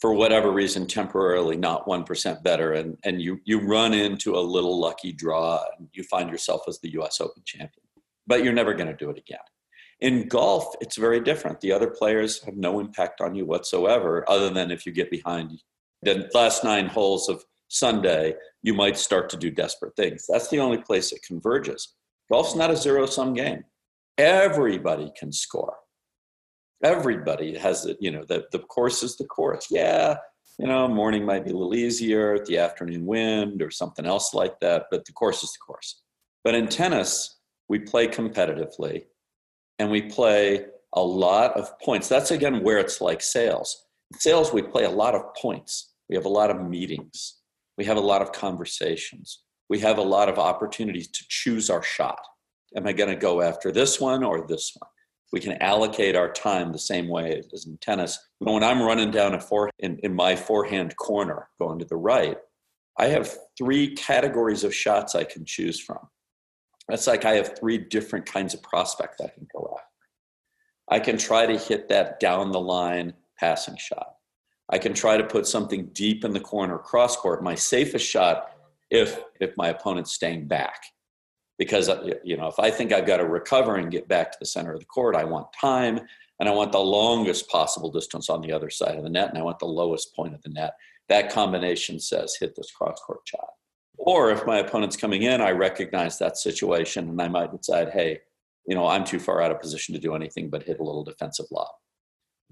for 0.00 0.14
whatever 0.14 0.50
reason 0.50 0.86
temporarily 0.86 1.56
not 1.56 1.86
1% 1.86 2.42
better 2.42 2.72
and, 2.72 2.96
and 3.04 3.20
you, 3.20 3.38
you 3.44 3.60
run 3.60 3.92
into 3.92 4.34
a 4.34 4.40
little 4.40 4.80
lucky 4.80 5.12
draw 5.12 5.62
and 5.78 5.88
you 5.92 6.02
find 6.04 6.30
yourself 6.30 6.62
as 6.66 6.78
the 6.80 6.90
us 6.90 7.20
open 7.20 7.42
champion. 7.44 7.86
But 8.26 8.42
you're 8.42 8.52
never 8.52 8.74
going 8.74 8.88
to 8.88 8.96
do 8.96 9.10
it 9.10 9.18
again. 9.18 9.38
In 10.00 10.28
golf 10.28 10.74
it's 10.80 10.96
very 10.96 11.20
different. 11.20 11.60
The 11.60 11.72
other 11.72 11.90
players 11.90 12.42
have 12.44 12.56
no 12.56 12.80
impact 12.80 13.20
on 13.20 13.34
you 13.34 13.44
whatsoever 13.44 14.24
other 14.28 14.48
than 14.50 14.70
if 14.70 14.86
you 14.86 14.92
get 14.92 15.10
behind 15.10 15.60
the 16.02 16.30
last 16.32 16.64
nine 16.64 16.86
holes 16.86 17.28
of 17.28 17.44
sunday 17.68 18.34
you 18.62 18.74
might 18.74 18.96
start 18.96 19.28
to 19.30 19.36
do 19.36 19.50
desperate 19.50 19.94
things. 19.96 20.24
That's 20.28 20.48
the 20.48 20.60
only 20.60 20.78
place 20.78 21.12
it 21.12 21.22
converges. 21.22 21.94
Golf's 22.32 22.54
not 22.54 22.70
a 22.70 22.76
zero 22.76 23.06
sum 23.06 23.34
game. 23.34 23.64
Everybody 24.16 25.12
can 25.18 25.32
score 25.32 25.76
everybody 26.82 27.56
has 27.56 27.86
it 27.86 27.96
you 28.00 28.10
know 28.10 28.24
the, 28.24 28.44
the 28.52 28.58
course 28.58 29.02
is 29.02 29.16
the 29.16 29.24
course. 29.24 29.66
Yeah 29.70 30.16
you 30.58 30.66
know 30.66 30.88
morning 30.88 31.24
might 31.24 31.44
be 31.44 31.50
a 31.50 31.54
little 31.54 31.74
easier 31.74 32.44
the 32.44 32.58
afternoon 32.58 33.06
wind 33.06 33.62
or 33.62 33.70
something 33.70 34.06
else 34.06 34.34
like 34.34 34.58
that 34.60 34.86
but 34.90 35.04
the 35.04 35.12
course 35.12 35.42
is 35.42 35.52
the 35.52 35.58
course. 35.58 36.02
But 36.44 36.54
in 36.54 36.68
tennis 36.68 37.38
we 37.68 37.78
play 37.78 38.08
competitively 38.08 39.04
and 39.78 39.90
we 39.90 40.02
play 40.02 40.66
a 40.94 41.02
lot 41.02 41.56
of 41.56 41.78
points. 41.78 42.08
That's 42.08 42.30
again 42.30 42.62
where 42.62 42.78
it's 42.78 43.00
like 43.00 43.22
sales. 43.22 43.86
In 44.12 44.18
sales 44.18 44.52
we 44.52 44.62
play 44.62 44.84
a 44.84 44.90
lot 44.90 45.14
of 45.14 45.34
points. 45.34 45.92
We 46.08 46.16
have 46.16 46.24
a 46.24 46.30
lot 46.30 46.50
of 46.50 46.68
meetings. 46.68 47.36
We 47.78 47.84
have 47.84 47.96
a 47.96 48.00
lot 48.00 48.22
of 48.22 48.32
conversations. 48.32 49.42
We 49.68 49.78
have 49.78 49.98
a 49.98 50.02
lot 50.02 50.28
of 50.28 50.38
opportunities 50.38 51.08
to 51.08 51.24
choose 51.28 51.70
our 51.70 51.82
shot. 51.82 52.20
Am 52.76 52.86
i 52.86 52.92
going 52.92 53.10
to 53.10 53.16
go 53.16 53.40
after 53.40 53.72
this 53.72 54.00
one 54.00 54.22
or 54.22 54.46
this 54.46 54.72
one 54.76 54.90
we 55.32 55.40
can 55.40 55.60
allocate 55.62 56.16
our 56.16 56.30
time 56.32 56.72
the 56.72 56.78
same 56.78 57.08
way 57.08 57.42
as 57.52 57.66
in 57.66 57.76
tennis. 57.78 58.18
When 58.38 58.64
I'm 58.64 58.82
running 58.82 59.10
down 59.10 59.34
a 59.34 59.40
four 59.40 59.70
in, 59.78 59.98
in 60.02 60.14
my 60.14 60.34
forehand 60.34 60.96
corner 60.96 61.48
going 61.58 61.78
to 61.78 61.84
the 61.84 61.96
right, 61.96 62.36
I 62.98 63.06
have 63.06 63.36
three 63.56 63.94
categories 63.94 64.64
of 64.64 64.74
shots 64.74 65.14
I 65.14 65.24
can 65.24 65.44
choose 65.44 65.80
from. 65.80 66.00
That's 66.88 67.06
like 67.06 67.24
I 67.24 67.34
have 67.34 67.56
three 67.58 67.78
different 67.78 68.26
kinds 68.26 68.54
of 68.54 68.62
prospects 68.62 69.20
I 69.20 69.28
can 69.28 69.46
go 69.52 69.76
after. 69.78 69.86
I 70.88 70.98
can 70.98 71.16
try 71.16 71.46
to 71.46 71.56
hit 71.56 71.88
that 71.88 72.18
down 72.18 72.50
the 72.50 72.60
line 72.60 73.14
passing 73.38 73.76
shot. 73.76 74.14
I 74.68 74.78
can 74.78 74.92
try 74.92 75.16
to 75.16 75.24
put 75.24 75.46
something 75.46 75.90
deep 75.92 76.24
in 76.24 76.32
the 76.32 76.40
corner 76.40 76.78
cross 76.78 77.16
court, 77.16 77.42
my 77.42 77.54
safest 77.54 78.06
shot 78.06 78.50
if 78.90 79.20
if 79.40 79.56
my 79.56 79.68
opponent's 79.68 80.12
staying 80.12 80.48
back 80.48 80.82
because 81.60 81.90
uh, 81.90 82.02
you 82.24 82.36
know 82.36 82.48
if 82.48 82.58
i 82.58 82.70
think 82.70 82.90
i've 82.90 83.06
got 83.06 83.18
to 83.18 83.26
recover 83.26 83.76
and 83.76 83.92
get 83.92 84.08
back 84.08 84.32
to 84.32 84.38
the 84.40 84.46
center 84.46 84.72
of 84.72 84.80
the 84.80 84.86
court 84.86 85.14
i 85.14 85.22
want 85.22 85.46
time 85.52 86.00
and 86.40 86.48
i 86.48 86.52
want 86.52 86.72
the 86.72 86.78
longest 86.78 87.48
possible 87.48 87.90
distance 87.90 88.28
on 88.28 88.40
the 88.40 88.50
other 88.50 88.70
side 88.70 88.96
of 88.96 89.04
the 89.04 89.10
net 89.10 89.28
and 89.28 89.38
i 89.38 89.42
want 89.42 89.60
the 89.60 89.66
lowest 89.66 90.16
point 90.16 90.34
of 90.34 90.42
the 90.42 90.48
net. 90.48 90.72
That 91.08 91.30
combination 91.30 92.00
says 92.00 92.36
hit 92.38 92.54
this 92.54 92.70
cross 92.70 93.00
court 93.00 93.22
shot. 93.24 93.48
Or 93.98 94.30
if 94.30 94.46
my 94.46 94.58
opponent's 94.58 94.96
coming 94.96 95.22
in 95.22 95.40
i 95.40 95.50
recognize 95.50 96.18
that 96.18 96.38
situation 96.38 97.08
and 97.10 97.22
i 97.22 97.28
might 97.28 97.54
decide 97.54 97.90
hey 97.90 98.20
you 98.66 98.74
know 98.74 98.86
i'm 98.86 99.04
too 99.04 99.20
far 99.20 99.42
out 99.42 99.52
of 99.52 99.60
position 99.60 99.94
to 99.94 100.00
do 100.00 100.14
anything 100.14 100.48
but 100.48 100.62
hit 100.62 100.80
a 100.80 100.82
little 100.82 101.04
defensive 101.04 101.46
lob. 101.52 101.68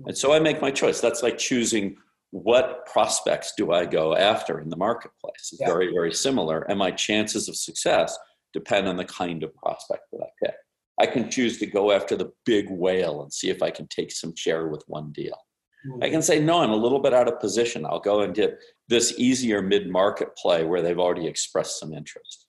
And 0.07 0.17
so 0.17 0.33
i 0.35 0.39
make 0.39 0.61
my 0.61 0.71
choice. 0.71 1.01
That's 1.01 1.23
like 1.23 1.39
choosing 1.39 1.97
what 2.31 2.85
prospects 2.85 3.55
do 3.57 3.73
i 3.73 3.87
go 3.87 4.15
after 4.15 4.61
in 4.61 4.69
the 4.69 4.77
marketplace. 4.77 5.49
It's 5.53 5.61
yeah. 5.61 5.69
very 5.69 5.91
very 5.91 6.13
similar 6.13 6.61
and 6.69 6.79
my 6.79 6.91
chances 6.91 7.49
of 7.49 7.57
success 7.57 8.19
depend 8.53 8.89
on 8.89 8.97
the 8.97 9.05
kind 9.05 9.43
of 9.43 9.55
prospect 9.55 10.05
that 10.13 10.23
I 10.23 10.29
pick. 10.45 10.55
I 11.01 11.07
can 11.07 11.31
choose 11.31 11.59
to 11.59 11.67
go 11.67 11.93
after 11.93 12.17
the 12.17 12.33
big 12.45 12.69
whale 12.71 13.23
and 13.23 13.33
see 13.33 13.51
if 13.51 13.63
I 13.63 13.71
can 13.71 13.87
take 13.87 14.11
some 14.11 14.35
share 14.35 14.69
with 14.69 14.83
one 14.87 15.13
deal. 15.13 15.39
Mm-hmm. 15.87 16.03
I 16.03 16.11
can 16.11 16.23
say, 16.23 16.41
no, 16.41 16.61
I'm 16.61 16.73
a 16.73 16.77
little 16.77 16.99
bit 16.99 17.15
out 17.15 17.29
of 17.29 17.39
position. 17.41 17.87
I'll 17.87 18.01
go 18.01 18.23
and 18.23 18.35
get 18.35 18.59
this 18.89 19.15
easier 19.17 19.63
mid 19.63 19.89
market 19.89 20.37
play 20.37 20.65
where 20.65 20.83
they've 20.83 20.99
already 20.99 21.27
expressed 21.27 21.79
some 21.79 21.93
interest. 21.93 22.47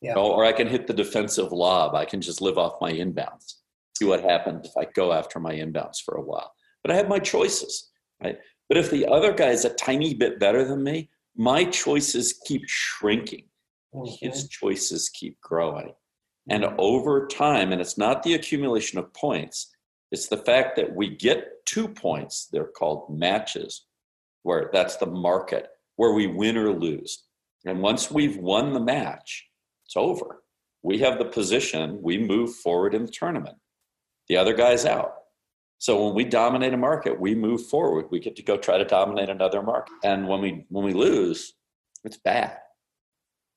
Yeah. 0.00 0.14
Know, 0.14 0.32
or 0.32 0.44
I 0.44 0.52
can 0.52 0.66
hit 0.66 0.86
the 0.86 0.94
defensive 0.94 1.52
lob. 1.52 1.94
I 1.94 2.04
can 2.04 2.20
just 2.20 2.40
live 2.40 2.58
off 2.58 2.80
my 2.80 2.92
inbounds, 2.92 3.54
see 3.98 4.04
what 4.04 4.22
happens 4.22 4.66
if 4.66 4.76
I 4.76 4.86
go 4.94 5.12
after 5.12 5.38
my 5.38 5.54
inbounds 5.54 6.02
for 6.02 6.16
a 6.16 6.22
while. 6.22 6.52
But 6.82 6.90
I 6.90 6.96
have 6.96 7.08
my 7.08 7.18
choices, 7.18 7.90
right? 8.22 8.38
But 8.68 8.78
if 8.78 8.90
the 8.90 9.06
other 9.06 9.32
guy 9.32 9.48
is 9.48 9.64
a 9.64 9.74
tiny 9.74 10.14
bit 10.14 10.38
better 10.38 10.64
than 10.64 10.82
me, 10.82 11.10
my 11.36 11.64
choices 11.64 12.40
keep 12.46 12.62
shrinking 12.66 13.46
mm-hmm. 13.94 14.26
his 14.26 14.48
choices 14.48 15.08
keep 15.08 15.40
growing. 15.40 15.92
And 16.48 16.64
mm-hmm. 16.64 16.76
over 16.78 17.26
time, 17.26 17.72
and 17.72 17.80
it's 17.80 17.98
not 17.98 18.22
the 18.22 18.34
accumulation 18.34 18.98
of 18.98 19.12
points, 19.14 19.74
it's 20.10 20.28
the 20.28 20.36
fact 20.36 20.76
that 20.76 20.94
we 20.94 21.16
get 21.16 21.64
two 21.66 21.88
points, 21.88 22.48
they're 22.52 22.66
called 22.66 23.18
matches, 23.18 23.86
where 24.42 24.70
that's 24.72 24.96
the 24.96 25.06
market, 25.06 25.68
where 25.96 26.12
we 26.12 26.26
win 26.26 26.56
or 26.56 26.72
lose. 26.72 27.24
And 27.64 27.80
once 27.80 28.10
we've 28.10 28.36
won 28.36 28.72
the 28.72 28.80
match, 28.80 29.46
it's 29.86 29.96
over. 29.96 30.42
We 30.82 30.98
have 30.98 31.18
the 31.18 31.24
position, 31.24 32.00
we 32.02 32.18
move 32.18 32.54
forward 32.56 32.94
in 32.94 33.06
the 33.06 33.12
tournament. 33.12 33.56
The 34.28 34.36
other 34.36 34.54
guy's 34.54 34.84
out. 34.84 35.14
So 35.78 36.04
when 36.04 36.14
we 36.14 36.24
dominate 36.24 36.74
a 36.74 36.78
market, 36.78 37.18
we 37.18 37.34
move 37.34 37.66
forward. 37.66 38.06
We 38.10 38.20
get 38.20 38.36
to 38.36 38.42
go 38.42 38.56
try 38.56 38.78
to 38.78 38.84
dominate 38.84 39.28
another 39.28 39.62
market. 39.62 39.94
And 40.02 40.28
when 40.28 40.40
we 40.40 40.64
when 40.68 40.84
we 40.84 40.92
lose, 40.92 41.54
it's 42.04 42.16
bad 42.16 42.58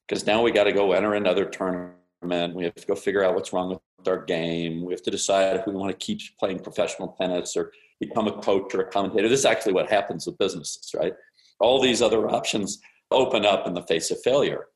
because 0.08 0.26
now 0.26 0.42
we 0.42 0.52
got 0.52 0.66
to 0.66 0.72
go 0.72 0.94
enter 0.94 1.14
another 1.16 1.46
tournament. 1.46 2.56
We 2.56 2.64
have 2.64 2.76
to 2.76 2.88
go 2.88 2.96
figure 2.96 3.24
out 3.24 3.36
what's 3.36 3.52
wrong 3.52 3.70
with 3.70 4.08
our 4.08 4.24
game. 4.24 4.86
We 4.86 4.94
have 4.94 5.04
to 5.04 5.12
decide 5.12 5.58
if 5.58 5.68
we 5.68 5.74
want 5.74 5.92
to 5.92 6.06
keep 6.06 6.22
playing 6.40 6.60
professional 6.60 7.16
tennis 7.20 7.58
or 7.58 7.72
become 8.00 8.28
a 8.28 8.42
coach 8.42 8.74
or 8.74 8.82
a 8.82 8.92
commentator. 8.92 9.28
This 9.28 9.40
is 9.40 9.46
actually 9.46 9.74
what 9.74 9.90
happens 9.90 10.26
with 10.26 10.38
businesses, 10.38 10.92
right? 10.96 11.14
All 11.60 11.82
these 11.82 12.02
other 12.02 12.30
options 12.30 12.80
open 13.12 13.46
up 13.46 13.68
in 13.68 13.74
the 13.74 13.84
face 13.84 14.12
of 14.12 14.22
failure. 14.22 14.68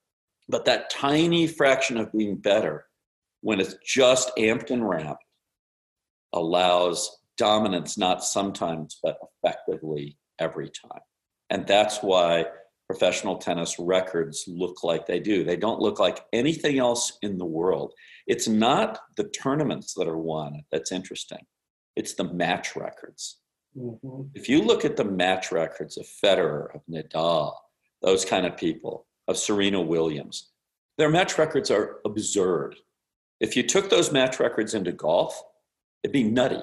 But 0.50 0.66
that 0.66 0.90
tiny 0.90 1.48
fraction 1.48 1.98
of 1.98 2.12
being 2.12 2.36
better, 2.36 2.86
when 3.42 3.60
it's 3.60 3.76
just 3.86 4.32
amped 4.38 4.72
and 4.72 4.88
ramped, 4.88 5.24
allows 6.34 7.20
dominance 7.38 7.98
not 7.98 8.24
sometimes, 8.24 9.00
but 9.02 9.18
effectively 9.44 10.18
every 10.40 10.70
time. 10.70 11.02
And 11.50 11.68
that's 11.68 12.00
why 12.00 12.46
professional 12.91 13.38
tennis 13.38 13.79
records 13.79 14.43
look 14.50 14.83
like 14.83 15.05
they 15.05 15.17
do. 15.17 15.45
They 15.45 15.55
don't 15.55 15.79
look 15.79 15.98
like 15.98 16.25
anything 16.33 16.77
else 16.77 17.17
in 17.21 17.38
the 17.38 17.45
world. 17.45 17.93
It's 18.27 18.50
not 18.50 19.00
the 19.15 19.29
tournaments 19.29 19.93
that 19.93 20.10
are 20.10 20.17
won 20.17 20.63
that's 20.74 20.91
interesting, 20.91 21.45
it's 21.95 22.15
the 22.15 22.25
match 22.25 22.75
records. 22.75 23.38
Mm-hmm. 23.77 24.24
If 24.36 24.50
you 24.50 24.62
look 24.62 24.83
at 24.83 24.98
the 24.98 25.05
match 25.05 25.53
records 25.53 25.98
of 25.98 26.05
Federer, 26.05 26.75
of 26.75 26.81
Nadal, 26.91 27.53
those 28.01 28.25
kind 28.25 28.45
of 28.45 28.57
people, 28.57 29.07
of 29.29 29.38
Serena 29.38 29.79
Williams, 29.79 30.51
their 30.98 31.10
match 31.10 31.38
records 31.38 31.71
are 31.71 32.01
absurd. 32.03 32.75
If 33.39 33.55
you 33.55 33.63
took 33.63 33.89
those 33.89 34.12
match 34.12 34.41
records 34.41 34.74
into 34.74 34.91
golf, 34.91 35.41
it'd 36.03 36.12
be 36.12 36.25
nutty. 36.25 36.62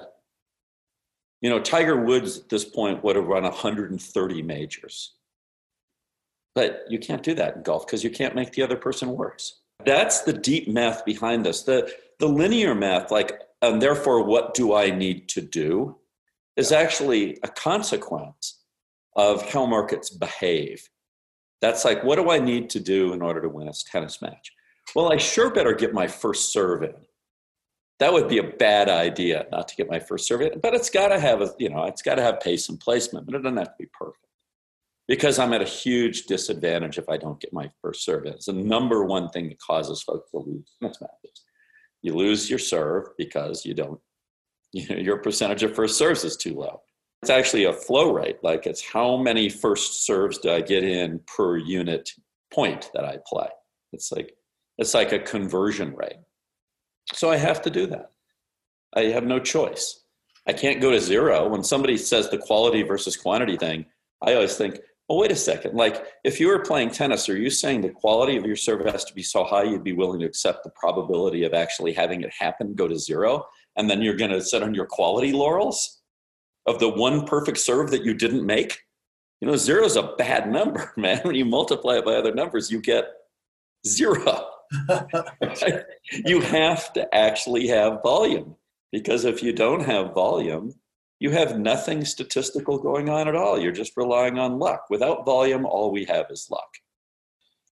You 1.41 1.49
know, 1.49 1.59
Tiger 1.59 1.97
Woods 1.97 2.37
at 2.37 2.49
this 2.49 2.65
point 2.65 3.03
would 3.03 3.15
have 3.15 3.25
run 3.25 3.41
130 3.41 4.43
majors. 4.43 5.15
But 6.59 6.83
you 6.89 6.99
can't 6.99 7.23
do 7.23 7.33
that 7.35 7.55
in 7.55 7.63
golf 7.63 7.87
because 7.87 8.03
you 8.03 8.09
can't 8.09 8.35
make 8.35 8.51
the 8.51 8.63
other 8.63 8.75
person 8.75 9.15
worse. 9.15 9.61
That's 9.85 10.23
the 10.23 10.33
deep 10.33 10.67
math 10.67 11.05
behind 11.05 11.45
this. 11.45 11.63
The, 11.63 11.89
the 12.19 12.27
linear 12.27 12.75
math, 12.75 13.11
like, 13.11 13.43
and 13.61 13.81
therefore, 13.81 14.25
what 14.25 14.55
do 14.55 14.73
I 14.73 14.89
need 14.89 15.29
to 15.29 15.41
do, 15.41 15.95
is 16.57 16.73
actually 16.73 17.37
a 17.43 17.47
consequence 17.47 18.59
of 19.15 19.49
how 19.49 19.67
markets 19.67 20.09
behave. 20.09 20.89
That's 21.61 21.85
like, 21.85 22.03
what 22.03 22.17
do 22.17 22.29
I 22.29 22.39
need 22.39 22.69
to 22.71 22.81
do 22.81 23.13
in 23.13 23.21
order 23.21 23.41
to 23.41 23.47
win 23.47 23.69
a 23.69 23.73
tennis 23.89 24.21
match? 24.21 24.51
Well, 24.93 25.13
I 25.13 25.15
sure 25.15 25.51
better 25.51 25.71
get 25.73 25.93
my 25.93 26.07
first 26.07 26.51
serve 26.51 26.83
in. 26.83 27.05
That 27.99 28.11
would 28.11 28.27
be 28.27 28.39
a 28.39 28.43
bad 28.43 28.89
idea 28.89 29.45
not 29.49 29.69
to 29.69 29.77
get 29.77 29.89
my 29.89 29.99
first 29.99 30.27
serve 30.27 30.41
in, 30.41 30.59
but 30.59 30.73
it's 30.73 30.89
got 30.89 31.07
to 31.07 31.21
have 31.21 31.39
a, 31.39 31.53
you 31.57 31.69
know, 31.69 31.85
it's 31.85 32.01
got 32.01 32.15
to 32.15 32.21
have 32.21 32.41
pace 32.41 32.67
and 32.67 32.77
placement, 32.77 33.27
but 33.27 33.35
it 33.35 33.43
doesn't 33.43 33.55
have 33.55 33.77
to 33.77 33.83
be 33.83 33.89
perfect 33.97 34.25
because 35.09 35.39
I'm 35.39 35.53
at 35.53 35.61
a 35.63 35.65
huge 35.65 36.27
disadvantage 36.27 36.99
if 36.99 37.09
I 37.09 37.17
don't 37.17 37.41
get 37.41 37.51
my 37.51 37.69
first 37.81 38.05
serve. 38.05 38.27
It's 38.27 38.45
the 38.45 38.53
number 38.53 39.03
one 39.03 39.27
thing 39.29 39.49
that 39.49 39.59
causes 39.59 40.03
folks 40.03 40.29
to 40.29 40.37
lose 40.37 40.71
tennis 40.79 41.01
matches. 41.01 41.43
You 42.03 42.13
lose 42.13 42.47
your 42.47 42.59
serve 42.59 43.05
because 43.17 43.65
you 43.65 43.73
don't, 43.73 43.99
you 44.71 44.87
know, 44.87 44.95
your 44.95 45.17
percentage 45.17 45.63
of 45.63 45.75
first 45.75 45.97
serves 45.97 46.23
is 46.23 46.37
too 46.37 46.53
low. 46.53 46.81
It's 47.23 47.31
actually 47.31 47.65
a 47.65 47.73
flow 47.73 48.13
rate, 48.13 48.37
like 48.43 48.67
it's 48.67 48.85
how 48.85 49.17
many 49.17 49.49
first 49.49 50.05
serves 50.05 50.37
do 50.37 50.51
I 50.51 50.61
get 50.61 50.83
in 50.83 51.19
per 51.35 51.57
unit 51.57 52.09
point 52.53 52.89
that 52.93 53.03
I 53.03 53.17
play. 53.27 53.49
It's 53.91 54.11
like 54.11 54.35
it's 54.77 54.93
like 54.93 55.11
a 55.11 55.19
conversion 55.19 55.93
rate. 55.95 56.19
So 57.13 57.29
I 57.29 57.35
have 57.35 57.61
to 57.63 57.69
do 57.69 57.87
that. 57.87 58.11
I 58.95 59.05
have 59.05 59.25
no 59.25 59.39
choice. 59.39 60.05
I 60.47 60.53
can't 60.53 60.79
go 60.79 60.91
to 60.91 61.01
zero. 61.01 61.49
When 61.49 61.63
somebody 61.63 61.97
says 61.97 62.29
the 62.29 62.37
quality 62.37 62.83
versus 62.83 63.17
quantity 63.17 63.57
thing, 63.57 63.85
I 64.21 64.35
always 64.35 64.55
think, 64.55 64.79
well, 65.09 65.17
wait 65.17 65.31
a 65.31 65.35
second. 65.35 65.75
Like, 65.75 66.05
if 66.23 66.39
you 66.39 66.47
were 66.47 66.59
playing 66.59 66.91
tennis, 66.91 67.27
are 67.29 67.37
you 67.37 67.49
saying 67.49 67.81
the 67.81 67.89
quality 67.89 68.37
of 68.37 68.45
your 68.45 68.55
serve 68.55 68.85
has 68.85 69.03
to 69.05 69.13
be 69.13 69.23
so 69.23 69.43
high 69.43 69.63
you'd 69.63 69.83
be 69.83 69.93
willing 69.93 70.19
to 70.19 70.25
accept 70.27 70.63
the 70.63 70.69
probability 70.69 71.43
of 71.45 71.55
actually 71.55 71.93
having 71.93 72.21
it 72.21 72.31
happen 72.37 72.75
go 72.75 72.87
to 72.87 72.97
zero? 72.97 73.47
And 73.75 73.89
then 73.89 74.03
you're 74.03 74.15
going 74.15 74.31
to 74.31 74.41
sit 74.41 74.61
on 74.61 74.75
your 74.75 74.85
quality 74.85 75.31
laurels 75.31 76.01
of 76.67 76.77
the 76.77 76.89
one 76.89 77.25
perfect 77.25 77.57
serve 77.57 77.89
that 77.89 78.05
you 78.05 78.13
didn't 78.13 78.45
make? 78.45 78.81
You 79.41 79.47
know, 79.47 79.57
zero 79.57 79.83
is 79.83 79.95
a 79.95 80.13
bad 80.17 80.51
number, 80.51 80.93
man. 80.95 81.21
When 81.23 81.35
you 81.35 81.45
multiply 81.45 81.97
it 81.97 82.05
by 82.05 82.13
other 82.13 82.33
numbers, 82.33 82.69
you 82.69 82.79
get 82.79 83.05
zero. 83.87 84.47
you 86.25 86.41
have 86.41 86.93
to 86.93 87.15
actually 87.15 87.67
have 87.67 88.03
volume 88.03 88.55
because 88.91 89.25
if 89.25 89.41
you 89.41 89.53
don't 89.53 89.83
have 89.83 90.13
volume, 90.13 90.75
you 91.19 91.31
have 91.31 91.59
nothing 91.59 92.05
statistical 92.05 92.77
going 92.77 93.09
on 93.09 93.27
at 93.27 93.35
all. 93.35 93.59
You're 93.59 93.71
just 93.71 93.97
relying 93.97 94.39
on 94.39 94.57
luck. 94.57 94.85
Without 94.89 95.25
volume, 95.25 95.65
all 95.65 95.91
we 95.91 96.05
have 96.05 96.27
is 96.29 96.47
luck. 96.49 96.69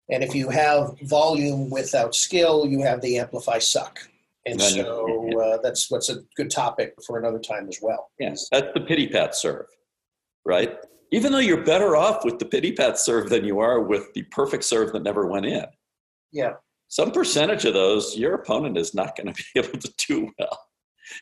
And 0.10 0.24
if 0.24 0.36
you 0.36 0.50
have 0.50 1.00
volume 1.02 1.70
without 1.70 2.16
skill, 2.16 2.66
you 2.68 2.82
have 2.84 3.02
the 3.02 3.18
amplify 3.18 3.60
suck. 3.60 4.00
And 4.48 4.62
so 4.62 5.42
uh, 5.42 5.58
that's 5.64 5.90
what's 5.90 6.10
a 6.10 6.22
good 6.36 6.52
topic 6.52 6.94
for 7.06 7.18
another 7.18 7.40
time 7.40 7.68
as 7.68 7.80
well. 7.82 8.12
Yes, 8.20 8.48
that's 8.52 8.68
the 8.75 8.82
pity 8.82 9.08
pat 9.08 9.36
serve, 9.36 9.66
right? 10.46 10.78
Even 11.12 11.32
though 11.32 11.40
you're 11.40 11.64
better 11.64 11.96
off 11.96 12.24
with 12.24 12.38
the 12.38 12.46
pity 12.46 12.72
pat 12.72 13.00
serve 13.00 13.30
than 13.30 13.44
you 13.44 13.60
are 13.60 13.82
with 13.82 14.14
the 14.14 14.22
perfect 14.24 14.64
serve 14.64 14.92
that 14.94 15.02
never 15.02 15.25
went 15.25 15.48
in. 15.48 15.66
Yeah. 16.32 16.54
Some 16.90 17.12
percentage 17.12 17.66
of 17.66 17.74
those, 17.74 18.16
your 18.16 18.36
opponent 18.36 18.78
is 18.78 18.94
not 18.94 19.16
going 19.16 19.28
to 19.34 19.44
be 19.54 19.60
able 19.60 19.80
to 19.80 19.94
do 20.08 20.32
well, 20.38 20.60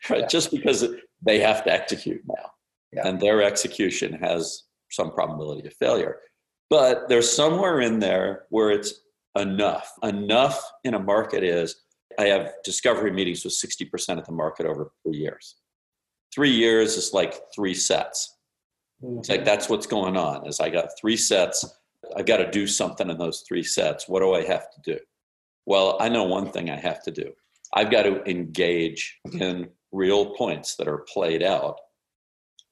right? 0.09 0.21
Yeah. 0.21 0.27
Just 0.27 0.51
because 0.51 0.85
they 1.25 1.39
have 1.39 1.63
to 1.63 1.71
execute 1.71 2.21
now. 2.27 2.51
Yeah. 2.91 3.07
And 3.07 3.19
their 3.19 3.41
execution 3.41 4.13
has 4.21 4.63
some 4.91 5.11
probability 5.11 5.67
of 5.67 5.73
failure. 5.75 6.19
But 6.69 7.09
there's 7.09 7.31
somewhere 7.31 7.81
in 7.81 7.99
there 7.99 8.43
where 8.49 8.71
it's 8.71 9.01
enough. 9.37 9.91
Enough 10.03 10.63
in 10.83 10.93
a 10.93 10.99
market 10.99 11.43
is 11.43 11.75
I 12.19 12.25
have 12.25 12.53
discovery 12.63 13.11
meetings 13.11 13.43
with 13.43 13.53
60% 13.53 14.19
of 14.19 14.25
the 14.25 14.31
market 14.31 14.65
over 14.65 14.91
three 15.03 15.17
years. 15.17 15.55
Three 16.33 16.51
years 16.51 16.97
is 16.97 17.13
like 17.13 17.35
three 17.53 17.73
sets. 17.73 18.37
Mm-hmm. 19.03 19.19
It's 19.19 19.29
like 19.29 19.45
that's 19.45 19.69
what's 19.69 19.87
going 19.87 20.17
on. 20.17 20.47
Is 20.47 20.59
I 20.59 20.69
got 20.69 20.89
three 20.99 21.17
sets. 21.17 21.65
I've 22.15 22.25
got 22.25 22.37
to 22.37 22.49
do 22.49 22.67
something 22.67 23.09
in 23.09 23.17
those 23.17 23.43
three 23.47 23.63
sets. 23.63 24.07
What 24.07 24.19
do 24.19 24.33
I 24.33 24.43
have 24.43 24.67
to 24.71 24.81
do? 24.83 24.99
Well, 25.65 25.97
I 25.99 26.09
know 26.09 26.23
one 26.23 26.51
thing 26.51 26.69
I 26.69 26.75
have 26.75 27.03
to 27.03 27.11
do. 27.11 27.31
I've 27.73 27.89
got 27.89 28.03
to 28.03 28.23
engage 28.29 29.19
in 29.31 29.69
real 29.93 30.33
points 30.35 30.75
that 30.75 30.87
are 30.87 31.05
played 31.13 31.43
out 31.43 31.77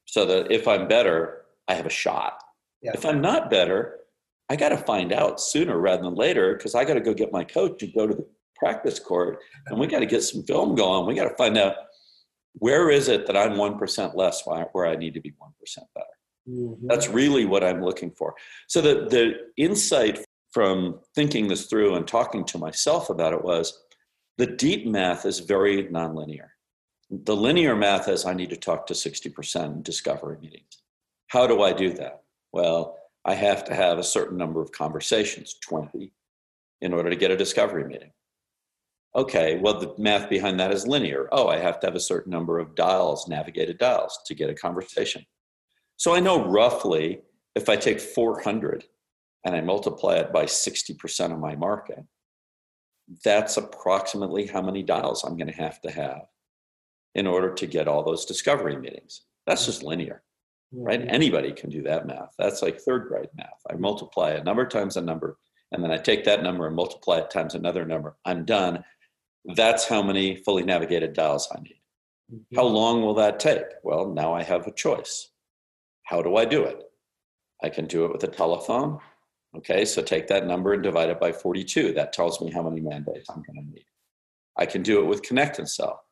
so 0.06 0.26
that 0.26 0.52
if 0.52 0.68
I'm 0.68 0.88
better, 0.88 1.44
I 1.68 1.76
have 1.76 1.86
a 1.86 1.92
shot. 1.92 2.42
Yeah. 2.82 2.92
If 2.94 3.06
I'm 3.06 3.22
not 3.22 3.50
better, 3.50 4.00
I 4.50 4.58
got 4.58 4.70
to 4.70 4.78
find 4.78 5.14
out 5.14 5.40
sooner 5.40 5.80
rather 5.80 6.04
than 6.04 6.16
later 6.16 6.56
because 6.56 6.76
I 6.76 6.84
got 6.84 6.96
to 6.96 7.02
go 7.02 7.14
get 7.14 7.32
my 7.32 7.46
coach 7.46 7.84
and 7.84 7.94
go 7.94 8.08
to 8.08 8.16
the 8.16 8.28
practice 8.58 9.00
court 9.00 9.40
and 9.68 9.80
we 9.80 9.88
got 9.88 10.00
to 10.00 10.06
get 10.06 10.24
some 10.24 10.44
film 10.44 10.76
going. 10.76 11.08
We 11.08 11.16
got 11.16 11.30
to 11.30 11.36
find 11.36 11.58
out 11.58 11.76
where 12.54 12.90
is 12.90 13.08
it 13.08 13.26
that 13.28 13.38
I'm 13.38 13.54
1% 13.54 14.16
less 14.16 14.44
where 14.46 14.86
I 14.86 14.96
need 14.96 15.14
to 15.14 15.22
be 15.22 15.32
1% 15.32 15.36
better. 15.96 16.06
Mm-hmm. 16.50 16.88
That's 16.88 17.08
really 17.08 17.46
what 17.46 17.64
I'm 17.64 17.84
looking 17.84 18.12
for. 18.12 18.34
So 18.68 18.82
the, 18.82 19.08
the 19.10 19.34
insight 19.56 20.26
from 20.52 21.00
thinking 21.16 21.48
this 21.48 21.68
through 21.68 21.96
and 21.96 22.08
talking 22.08 22.44
to 22.46 22.58
myself 22.58 23.10
about 23.10 23.34
it 23.34 23.44
was 23.44 23.80
the 24.38 24.48
deep 24.48 24.86
math 24.86 25.26
is 25.26 25.40
very 25.40 25.86
nonlinear. 25.86 26.48
The 27.14 27.36
linear 27.36 27.76
math 27.76 28.08
is 28.08 28.26
I 28.26 28.34
need 28.34 28.52
to 28.52 28.56
talk 28.56 28.88
to 28.88 28.94
60% 28.94 29.66
in 29.66 29.82
discovery 29.82 30.38
meetings. 30.42 30.82
How 31.28 31.46
do 31.46 31.62
I 31.62 31.74
do 31.74 31.92
that? 31.96 32.24
Well, 32.54 32.98
I 33.26 33.34
have 33.36 33.66
to 33.66 33.76
have 33.76 33.98
a 33.98 34.04
certain 34.04 34.38
number 34.38 34.62
of 34.62 34.72
conversations, 34.72 35.58
20, 35.62 36.14
in 36.80 36.94
order 36.94 37.10
to 37.10 37.18
get 37.18 37.30
a 37.30 37.36
discovery 37.36 37.84
meeting. 37.84 38.12
Okay, 39.14 39.60
well, 39.62 39.78
the 39.78 39.94
math 39.98 40.30
behind 40.30 40.58
that 40.62 40.72
is 40.72 40.88
linear. 40.88 41.28
Oh, 41.34 41.50
I 41.50 41.58
have 41.58 41.82
to 41.82 41.88
have 41.88 41.96
a 41.96 42.00
certain 42.00 42.32
number 42.32 42.60
of 42.60 42.76
dials, 42.76 43.28
navigated 43.28 43.78
dials, 43.78 44.18
to 44.28 44.34
get 44.34 44.50
a 44.50 44.56
conversation. 44.56 45.26
So 45.98 46.16
I 46.16 46.22
know 46.22 46.48
roughly 46.48 47.24
if 47.56 47.68
I 47.68 47.76
take 47.76 48.00
400 48.00 48.86
and 49.46 49.54
I 49.54 49.60
multiply 49.60 50.16
it 50.16 50.32
by 50.32 50.46
60% 50.46 51.34
of 51.34 51.40
my 51.40 51.58
market, 51.58 52.06
that's 53.26 53.58
approximately 53.58 54.48
how 54.48 54.62
many 54.62 54.82
dials 54.82 55.26
I'm 55.26 55.36
going 55.36 55.52
to 55.52 55.62
have 55.62 55.82
to 55.82 55.92
have 55.92 56.22
in 57.16 57.28
order 57.28 57.54
to 57.54 57.68
get 57.68 57.88
all 57.88 58.04
those 58.04 58.26
discovery 58.26 58.78
meetings. 58.78 59.22
That's 59.46 59.66
just 59.66 59.84
linear, 59.84 60.24
right? 60.72 61.02
Anybody 61.08 61.52
can 61.52 61.70
do 61.70 61.82
that 61.84 62.08
math. 62.08 62.34
That's 62.38 62.62
like 62.62 62.80
third 62.80 63.08
grade 63.08 63.30
math. 63.36 63.62
I 63.70 63.76
multiply 63.76 64.32
a 64.32 64.44
number 64.44 64.66
times 64.66 64.98
a 64.98 65.02
number, 65.02 65.38
and 65.72 65.84
then 65.84 65.92
I 65.92 65.98
take 65.98 66.24
that 66.26 66.44
number 66.44 66.68
and 66.68 66.76
multiply 66.76 67.18
it 67.18 67.30
times 67.30 67.56
another 67.56 67.86
number. 67.86 68.18
I'm 68.26 68.46
done. 68.46 68.84
That's 69.56 69.88
how 69.88 70.02
many 70.02 70.36
fully 70.36 70.64
navigated 70.64 71.14
dials 71.14 71.50
I 71.52 71.62
need. 71.62 71.82
Mm-hmm. 72.34 72.56
How 72.56 72.64
long 72.64 73.02
will 73.02 73.16
that 73.16 73.40
take? 73.40 73.66
Well, 73.84 74.14
now 74.14 74.34
I 74.34 74.44
have 74.44 74.68
a 74.68 74.74
choice. 74.74 75.30
How 76.04 76.22
do 76.22 76.36
I 76.36 76.46
do 76.46 76.64
it? 76.64 76.84
I 77.64 77.70
can 77.70 77.86
do 77.86 78.06
it 78.06 78.12
with 78.12 78.24
a 78.24 78.28
telephone. 78.28 79.00
Okay, 79.56 79.84
so 79.84 80.02
take 80.02 80.28
that 80.28 80.48
number 80.48 80.74
and 80.74 80.82
divide 80.82 81.10
it 81.10 81.20
by 81.20 81.32
42. 81.32 81.94
That 81.94 82.14
tells 82.14 82.40
me 82.40 82.52
how 82.52 82.62
many 82.62 82.80
man-days 82.80 83.26
I'm 83.30 83.44
going 83.44 83.66
to 83.66 83.70
need. 83.70 83.86
I 84.58 84.66
can 84.66 84.82
do 84.82 85.02
it 85.02 85.08
with 85.08 85.24
Connect 85.24 85.60
and 85.60 85.70
Sell. 85.70 86.04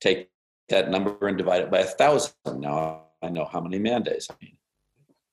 Take 0.00 0.28
that 0.68 0.90
number 0.90 1.26
and 1.26 1.38
divide 1.38 1.62
it 1.62 1.70
by 1.70 1.80
a 1.80 1.84
thousand. 1.84 2.34
Now 2.56 3.06
I 3.22 3.30
know 3.30 3.44
how 3.44 3.60
many 3.60 3.78
man-days 3.78 4.28
I 4.30 4.34
need. 4.42 4.58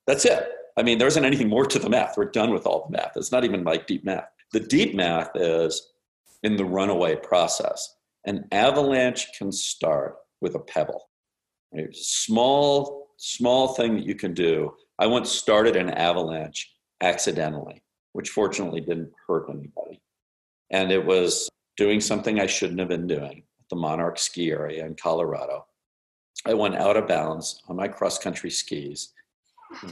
That's 0.08 0.26
it. 0.26 0.50
I 0.78 0.84
mean, 0.84 0.98
there 0.98 1.08
isn't 1.08 1.26
anything 1.26 1.50
more 1.50 1.66
to 1.66 1.80
the 1.80 1.90
math. 1.90 2.18
We're 2.18 2.26
done 2.26 2.52
with 2.52 2.66
all 2.66 2.86
the 2.86 2.98
math. 2.98 3.12
It's 3.16 3.32
not 3.32 3.44
even 3.44 3.64
like 3.64 3.88
deep 3.88 4.06
math. 4.06 4.28
The 4.54 4.60
deep 4.60 4.96
math 4.96 5.32
is 5.36 5.92
in 6.44 6.56
the 6.56 6.66
runaway 6.66 7.16
process. 7.16 7.96
An 8.26 8.48
avalanche 8.52 9.28
can 9.38 9.52
start 9.52 10.16
with 10.42 10.56
a 10.56 10.60
pebble. 10.60 11.10
A 11.78 11.88
Small, 11.92 13.10
small 13.18 13.70
thing 13.76 13.96
that 13.96 14.06
you 14.06 14.16
can 14.16 14.34
do. 14.34 14.74
I 15.00 15.08
once 15.08 15.32
started 15.32 15.76
an 15.76 15.90
avalanche 15.90 16.72
accidentally, 17.02 17.82
which 18.14 18.30
fortunately 18.30 18.82
didn't 18.82 19.12
hurt 19.28 19.50
anybody. 19.50 20.02
And 20.70 20.92
it 20.92 21.06
was 21.06 21.50
doing 21.78 22.00
something 22.00 22.40
I 22.40 22.46
shouldn't 22.46 22.80
have 22.80 22.90
been 22.90 23.08
doing 23.08 23.44
the 23.72 23.76
Monarch 23.76 24.20
ski 24.20 24.52
area 24.52 24.86
in 24.86 24.94
Colorado. 24.94 25.66
I 26.46 26.54
went 26.54 26.76
out 26.76 26.98
of 26.98 27.08
bounds 27.08 27.64
on 27.68 27.76
my 27.78 27.88
cross 27.88 28.20
country 28.20 28.52
skis, 28.52 29.14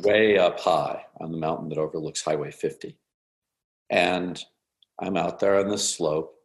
way 0.04 0.38
up 0.38 0.60
high 0.60 1.06
on 1.20 1.32
the 1.32 1.38
mountain 1.38 1.70
that 1.70 1.80
overlooks 1.80 2.22
Highway 2.22 2.52
50. 2.52 2.96
And 3.90 4.44
I'm 5.00 5.18
out 5.18 5.40
there 5.40 5.60
on 5.60 5.70
the 5.70 5.78
slope, 5.78 6.36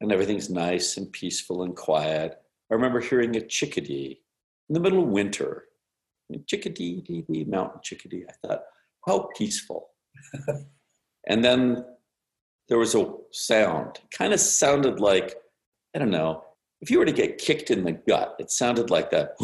and 0.00 0.12
everything's 0.12 0.48
nice 0.48 0.96
and 0.96 1.12
peaceful 1.12 1.64
and 1.64 1.76
quiet. 1.76 2.40
I 2.70 2.74
remember 2.74 3.00
hearing 3.00 3.36
a 3.36 3.40
chickadee 3.40 4.20
in 4.68 4.74
the 4.74 4.80
middle 4.80 5.02
of 5.02 5.08
winter. 5.08 5.64
Chickadee, 6.46 7.00
dee, 7.00 7.22
dee, 7.22 7.44
mountain 7.44 7.80
chickadee. 7.82 8.24
I 8.28 8.46
thought, 8.46 8.62
how 9.06 9.30
peaceful. 9.36 9.88
and 11.26 11.44
then 11.44 11.84
there 12.68 12.78
was 12.78 12.94
a 12.94 13.12
sound. 13.32 13.98
Kind 14.10 14.32
of 14.32 14.40
sounded 14.40 15.00
like, 15.00 15.34
I 15.96 15.98
don't 15.98 16.10
know, 16.10 16.44
if 16.80 16.90
you 16.90 16.98
were 16.98 17.04
to 17.04 17.12
get 17.12 17.38
kicked 17.38 17.70
in 17.70 17.84
the 17.84 17.92
gut, 17.92 18.36
it 18.38 18.50
sounded 18.50 18.90
like 18.90 19.10
that, 19.10 19.36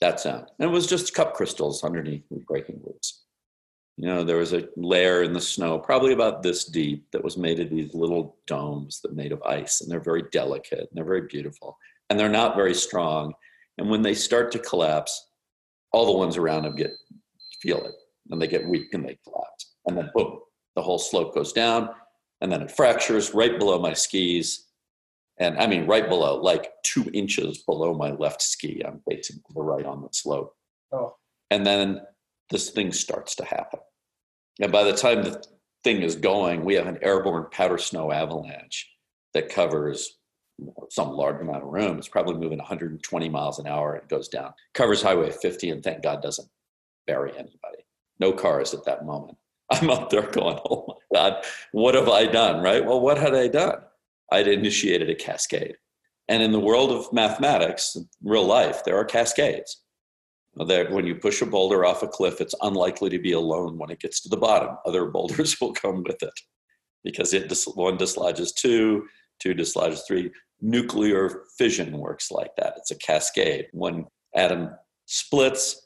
that 0.00 0.20
sound. 0.20 0.50
And 0.58 0.68
it 0.68 0.72
was 0.72 0.86
just 0.86 1.14
cup 1.14 1.34
crystals 1.34 1.84
underneath 1.84 2.24
me 2.30 2.42
breaking 2.46 2.80
loose. 2.84 3.22
You 3.96 4.08
know, 4.08 4.24
there 4.24 4.38
was 4.38 4.52
a 4.52 4.68
layer 4.76 5.22
in 5.22 5.32
the 5.32 5.40
snow, 5.40 5.78
probably 5.78 6.12
about 6.12 6.42
this 6.42 6.64
deep, 6.64 7.06
that 7.12 7.22
was 7.22 7.36
made 7.36 7.60
of 7.60 7.70
these 7.70 7.94
little 7.94 8.36
domes 8.48 9.00
that 9.02 9.14
made 9.14 9.30
of 9.30 9.40
ice. 9.44 9.80
And 9.80 9.90
they're 9.90 10.00
very 10.00 10.24
delicate 10.32 10.80
and 10.80 10.88
they're 10.92 11.04
very 11.04 11.28
beautiful. 11.28 11.78
And 12.10 12.18
they're 12.18 12.28
not 12.28 12.56
very 12.56 12.74
strong. 12.74 13.32
And 13.78 13.88
when 13.88 14.02
they 14.02 14.14
start 14.14 14.50
to 14.52 14.58
collapse, 14.58 15.28
all 15.92 16.06
the 16.06 16.18
ones 16.18 16.36
around 16.36 16.64
them 16.64 16.74
get 16.74 16.90
feel 17.60 17.84
it 17.86 17.94
and 18.30 18.42
they 18.42 18.48
get 18.48 18.66
weak 18.66 18.92
and 18.92 19.04
they 19.04 19.16
collapse. 19.22 19.76
And 19.86 19.96
then 19.96 20.10
boom, 20.12 20.40
the 20.74 20.82
whole 20.82 20.98
slope 20.98 21.34
goes 21.34 21.52
down 21.52 21.88
and 22.40 22.50
then 22.50 22.62
it 22.62 22.72
fractures 22.72 23.32
right 23.32 23.58
below 23.58 23.78
my 23.78 23.92
skis 23.92 24.63
and 25.38 25.58
I 25.58 25.66
mean 25.66 25.86
right 25.86 26.08
below, 26.08 26.36
like 26.36 26.70
two 26.84 27.10
inches 27.12 27.58
below 27.58 27.94
my 27.94 28.12
left 28.12 28.42
ski. 28.42 28.82
I'm 28.86 29.00
facing 29.08 29.40
the 29.54 29.62
right 29.62 29.84
on 29.84 30.02
the 30.02 30.08
slope. 30.12 30.54
Oh. 30.92 31.16
And 31.50 31.66
then 31.66 32.02
this 32.50 32.70
thing 32.70 32.92
starts 32.92 33.34
to 33.36 33.44
happen. 33.44 33.80
And 34.60 34.70
by 34.70 34.84
the 34.84 34.92
time 34.92 35.24
the 35.24 35.44
thing 35.82 36.02
is 36.02 36.16
going, 36.16 36.64
we 36.64 36.74
have 36.74 36.86
an 36.86 36.98
airborne 37.02 37.46
powder 37.50 37.78
snow 37.78 38.12
avalanche 38.12 38.88
that 39.34 39.48
covers 39.48 40.18
some 40.90 41.10
large 41.10 41.40
amount 41.40 41.64
of 41.64 41.70
room. 41.70 41.98
It's 41.98 42.08
probably 42.08 42.34
moving 42.34 42.58
120 42.58 43.28
miles 43.28 43.58
an 43.58 43.66
hour 43.66 43.94
and 43.94 44.08
goes 44.08 44.28
down. 44.28 44.52
Covers 44.72 45.02
Highway 45.02 45.30
50 45.30 45.70
and 45.70 45.82
thank 45.82 46.02
God 46.02 46.22
doesn't 46.22 46.48
bury 47.06 47.32
anybody. 47.32 47.84
No 48.20 48.32
cars 48.32 48.72
at 48.72 48.84
that 48.84 49.04
moment. 49.04 49.36
I'm 49.70 49.90
up 49.90 50.10
there 50.10 50.30
going, 50.30 50.58
oh 50.70 50.98
my 51.10 51.18
God, 51.18 51.44
what 51.72 51.94
have 51.94 52.08
I 52.08 52.26
done? 52.26 52.62
Right? 52.62 52.84
Well, 52.84 53.00
what 53.00 53.18
had 53.18 53.34
I 53.34 53.48
done? 53.48 53.78
I'd 54.32 54.48
initiated 54.48 55.10
a 55.10 55.14
cascade. 55.14 55.76
And 56.28 56.42
in 56.42 56.52
the 56.52 56.60
world 56.60 56.90
of 56.90 57.12
mathematics, 57.12 57.96
real 58.22 58.44
life, 58.44 58.84
there 58.84 58.96
are 58.96 59.04
cascades. 59.04 59.82
That 60.56 60.90
when 60.90 61.06
you 61.06 61.16
push 61.16 61.42
a 61.42 61.46
boulder 61.46 61.84
off 61.84 62.02
a 62.02 62.08
cliff, 62.08 62.40
it's 62.40 62.54
unlikely 62.62 63.10
to 63.10 63.18
be 63.18 63.32
alone 63.32 63.76
when 63.76 63.90
it 63.90 64.00
gets 64.00 64.20
to 64.22 64.28
the 64.28 64.36
bottom. 64.36 64.76
Other 64.86 65.06
boulders 65.10 65.60
will 65.60 65.72
come 65.72 66.02
with 66.04 66.22
it 66.22 66.40
because 67.02 67.34
it 67.34 67.52
one 67.74 67.96
dislodges 67.96 68.52
two, 68.52 69.06
two 69.40 69.52
dislodges 69.52 70.04
three. 70.06 70.30
Nuclear 70.60 71.42
fission 71.58 71.98
works 71.98 72.30
like 72.30 72.54
that. 72.56 72.74
It's 72.78 72.92
a 72.92 72.96
cascade. 72.96 73.66
One 73.72 74.06
atom 74.34 74.70
splits, 75.06 75.84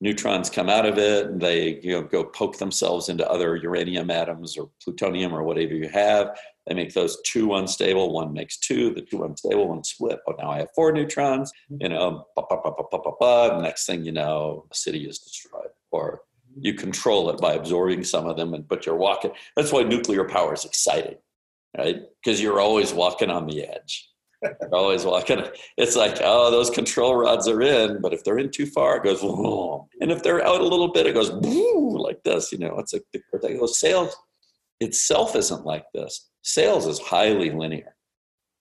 neutrons 0.00 0.50
come 0.50 0.68
out 0.68 0.86
of 0.86 0.98
it 0.98 1.26
and 1.26 1.40
they 1.40 1.80
you 1.82 1.92
know 1.92 2.02
go 2.02 2.24
poke 2.24 2.58
themselves 2.58 3.08
into 3.08 3.28
other 3.30 3.56
uranium 3.56 4.10
atoms 4.10 4.56
or 4.56 4.70
plutonium 4.82 5.34
or 5.34 5.42
whatever 5.42 5.74
you 5.74 5.88
have 5.88 6.38
they 6.66 6.74
make 6.74 6.94
those 6.94 7.20
two 7.22 7.54
unstable 7.54 8.12
one 8.12 8.32
makes 8.32 8.58
two 8.58 8.92
the 8.94 9.02
two 9.02 9.24
unstable 9.24 9.68
one 9.68 9.84
split 9.84 10.18
oh 10.28 10.34
now 10.38 10.50
i 10.50 10.58
have 10.58 10.68
four 10.74 10.92
neutrons 10.92 11.52
mm-hmm. 11.70 11.82
you 11.82 11.88
know 11.88 12.24
bah, 12.36 12.44
bah, 12.48 12.60
bah, 13.20 13.60
next 13.60 13.86
thing 13.86 14.04
you 14.04 14.12
know 14.12 14.66
a 14.70 14.74
city 14.74 15.06
is 15.08 15.18
destroyed 15.18 15.68
or 15.90 16.22
you 16.56 16.74
control 16.74 17.30
it 17.30 17.40
by 17.40 17.54
absorbing 17.54 18.04
some 18.04 18.26
of 18.26 18.36
them 18.36 18.54
and 18.54 18.68
but 18.68 18.86
you're 18.86 18.96
walking 18.96 19.30
that's 19.56 19.72
why 19.72 19.82
nuclear 19.82 20.24
power 20.24 20.54
is 20.54 20.64
exciting 20.64 21.16
right 21.76 22.02
because 22.22 22.40
you're 22.40 22.60
always 22.60 22.92
walking 22.92 23.30
on 23.30 23.46
the 23.46 23.62
edge 23.62 24.08
always 24.72 25.04
walking. 25.04 25.42
It's 25.76 25.96
like, 25.96 26.18
oh, 26.22 26.50
those 26.50 26.70
control 26.70 27.16
rods 27.16 27.48
are 27.48 27.62
in, 27.62 28.00
but 28.00 28.12
if 28.12 28.24
they're 28.24 28.38
in 28.38 28.50
too 28.50 28.66
far, 28.66 28.96
it 28.96 29.04
goes, 29.04 29.22
Whoa. 29.22 29.88
and 30.00 30.10
if 30.10 30.22
they're 30.22 30.44
out 30.44 30.60
a 30.60 30.64
little 30.64 30.92
bit, 30.92 31.06
it 31.06 31.14
goes 31.14 31.30
like 31.30 32.22
this. 32.24 32.52
You 32.52 32.58
know, 32.58 32.78
it's 32.78 32.92
like 32.92 33.04
the. 33.12 33.68
Sales 33.68 34.16
itself 34.80 35.36
isn't 35.36 35.64
like 35.64 35.86
this. 35.94 36.28
Sales 36.46 36.86
is 36.86 36.98
highly 36.98 37.50
linear. 37.50 37.96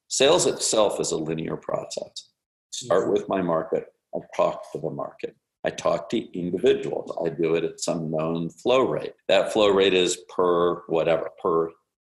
Sales 0.08 0.46
itself 0.46 1.02
is 1.02 1.12
a 1.12 1.18
linear 1.18 1.58
process. 1.58 2.30
Start 2.72 3.12
with 3.12 3.28
my 3.28 3.42
market. 3.42 3.88
I 4.16 4.20
talk 4.38 4.72
to 4.72 4.80
the 4.80 4.90
market. 4.90 5.36
I 5.66 5.70
talk 5.70 6.10
to 6.10 6.40
individuals. 6.40 7.12
I 7.26 7.30
do 7.30 7.56
it 7.56 7.66
at 7.66 7.82
some 7.82 8.10
known 8.10 8.50
flow 8.50 8.88
rate. 8.88 9.16
That 9.28 9.52
flow 9.52 9.68
rate 9.68 9.94
is 9.94 10.18
per 10.34 10.84
whatever, 10.88 11.30
per 11.42 11.72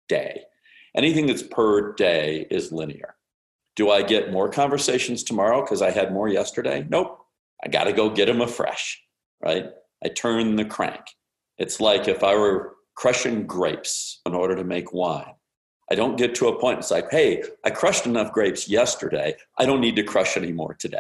day. 0.09 0.43
Anything 0.97 1.27
that's 1.27 1.45
per 1.45 1.93
day 1.95 2.49
is 2.51 2.73
linear. 2.73 3.15
Do 3.77 3.91
I 3.91 4.03
get 4.03 4.33
more 4.33 4.51
conversations 4.51 5.23
tomorrow 5.23 5.63
because 5.63 5.83
I 5.83 5.93
had 5.93 6.13
more 6.13 6.29
yesterday? 6.29 6.85
Nope. 6.89 7.17
I 7.65 7.69
got 7.69 7.85
to 7.85 7.93
go 7.93 8.11
get 8.11 8.27
them 8.27 8.41
afresh, 8.41 9.01
right? 9.41 9.67
I 10.05 10.09
turn 10.09 10.57
the 10.57 10.65
crank. 10.65 11.03
It's 11.59 11.81
like 11.81 12.09
if 12.09 12.25
I 12.25 12.35
were 12.35 12.75
crushing 12.97 13.47
grapes 13.47 14.21
in 14.27 14.35
order 14.35 14.57
to 14.57 14.65
make 14.65 14.93
wine. 14.93 15.35
I 15.91 15.95
don't 15.97 16.17
get 16.17 16.35
to 16.37 16.49
a 16.49 16.59
point, 16.59 16.79
it's 16.79 16.91
like, 16.91 17.11
hey, 17.11 17.43
I 17.65 17.71
crushed 17.71 18.07
enough 18.07 18.33
grapes 18.33 18.69
yesterday. 18.69 19.35
I 19.59 19.67
don't 19.67 19.81
need 19.81 19.97
to 19.97 20.05
crush 20.05 20.37
any 20.37 20.53
more 20.53 20.75
today. 20.75 20.99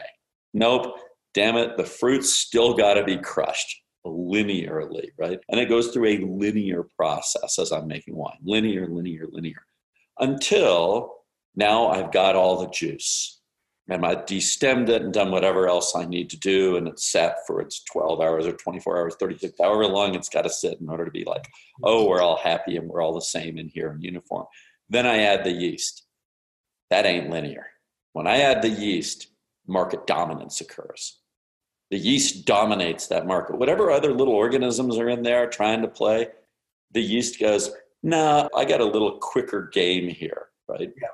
Nope. 0.52 0.98
Damn 1.32 1.56
it. 1.56 1.76
The 1.76 1.84
fruit's 1.84 2.34
still 2.34 2.74
got 2.74 2.94
to 2.94 3.04
be 3.04 3.16
crushed 3.16 3.82
linearly, 4.04 5.10
right? 5.16 5.38
And 5.48 5.60
it 5.60 5.68
goes 5.68 5.88
through 5.88 6.06
a 6.06 6.24
linear 6.24 6.84
process 6.98 7.58
as 7.58 7.70
I'm 7.70 7.86
making 7.86 8.16
wine 8.16 8.38
linear, 8.42 8.88
linear, 8.88 9.26
linear 9.30 9.62
until 10.20 11.14
now 11.56 11.88
I've 11.88 12.12
got 12.12 12.36
all 12.36 12.60
the 12.60 12.70
juice. 12.70 13.38
And 13.88 14.06
I 14.06 14.14
destemmed 14.14 14.88
it 14.88 15.02
and 15.02 15.12
done 15.12 15.32
whatever 15.32 15.66
else 15.66 15.96
I 15.96 16.04
need 16.04 16.30
to 16.30 16.38
do, 16.38 16.76
and 16.76 16.86
it's 16.86 17.10
sat 17.10 17.38
for 17.44 17.60
its 17.60 17.82
12 17.92 18.20
hours 18.20 18.46
or 18.46 18.52
24 18.52 18.98
hours, 18.98 19.16
36, 19.18 19.56
however 19.58 19.84
long 19.84 20.14
it's 20.14 20.28
got 20.28 20.42
to 20.42 20.50
sit 20.50 20.80
in 20.80 20.88
order 20.88 21.04
to 21.04 21.10
be 21.10 21.24
like, 21.24 21.48
oh, 21.82 22.06
we're 22.06 22.22
all 22.22 22.36
happy 22.36 22.76
and 22.76 22.88
we're 22.88 23.02
all 23.02 23.12
the 23.12 23.20
same 23.20 23.58
in 23.58 23.68
here 23.68 23.90
in 23.90 24.00
uniform. 24.00 24.46
Then 24.90 25.06
I 25.06 25.22
add 25.22 25.44
the 25.44 25.52
yeast. 25.52 26.04
That 26.90 27.06
ain't 27.06 27.30
linear. 27.30 27.66
When 28.12 28.26
I 28.26 28.40
add 28.40 28.60
the 28.60 28.68
yeast, 28.68 29.28
market 29.66 30.06
dominance 30.06 30.60
occurs. 30.60 31.20
The 31.90 31.98
yeast 31.98 32.44
dominates 32.44 33.06
that 33.06 33.26
market. 33.26 33.58
Whatever 33.58 33.90
other 33.90 34.12
little 34.12 34.34
organisms 34.34 34.98
are 34.98 35.08
in 35.08 35.22
there 35.22 35.48
trying 35.48 35.82
to 35.82 35.88
play, 35.88 36.28
the 36.92 37.00
yeast 37.00 37.40
goes, 37.40 37.70
nah, 38.02 38.48
I 38.54 38.64
got 38.64 38.80
a 38.80 38.84
little 38.84 39.18
quicker 39.18 39.70
game 39.72 40.08
here, 40.08 40.48
right? 40.68 40.92
Yeah 41.00 41.08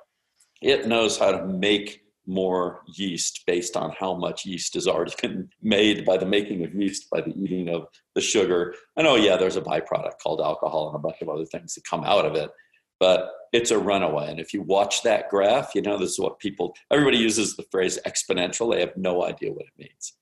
it 0.62 0.86
knows 0.86 1.18
how 1.18 1.32
to 1.32 1.46
make 1.46 2.02
more 2.26 2.82
yeast 2.88 3.44
based 3.46 3.76
on 3.76 3.92
how 3.98 4.14
much 4.14 4.44
yeast 4.44 4.74
has 4.74 4.88
already 4.88 5.14
been 5.22 5.48
made 5.62 6.04
by 6.04 6.16
the 6.16 6.26
making 6.26 6.64
of 6.64 6.74
yeast 6.74 7.08
by 7.10 7.20
the 7.20 7.32
eating 7.36 7.68
of 7.68 7.86
the 8.14 8.20
sugar. 8.20 8.74
I 8.96 9.02
know, 9.02 9.16
yeah, 9.16 9.36
there's 9.36 9.56
a 9.56 9.62
byproduct 9.62 10.18
called 10.22 10.40
alcohol 10.40 10.88
and 10.88 10.96
a 10.96 11.00
bunch 11.00 11.22
of 11.22 11.28
other 11.28 11.44
things 11.44 11.74
that 11.74 11.84
come 11.84 12.04
out 12.04 12.24
of 12.24 12.34
it, 12.34 12.50
but 12.98 13.30
it's 13.52 13.70
a 13.70 13.78
runaway. 13.78 14.30
And 14.30 14.40
if 14.40 14.52
you 14.52 14.62
watch 14.62 15.02
that 15.02 15.28
graph, 15.28 15.74
you 15.74 15.82
know, 15.82 15.98
this 15.98 16.12
is 16.12 16.18
what 16.18 16.38
people, 16.38 16.74
everybody 16.90 17.18
uses 17.18 17.56
the 17.56 17.64
phrase 17.70 17.98
exponential. 18.06 18.72
They 18.72 18.80
have 18.80 18.96
no 18.96 19.24
idea 19.24 19.52
what 19.52 19.66
it 19.66 19.78
means. 19.78 20.14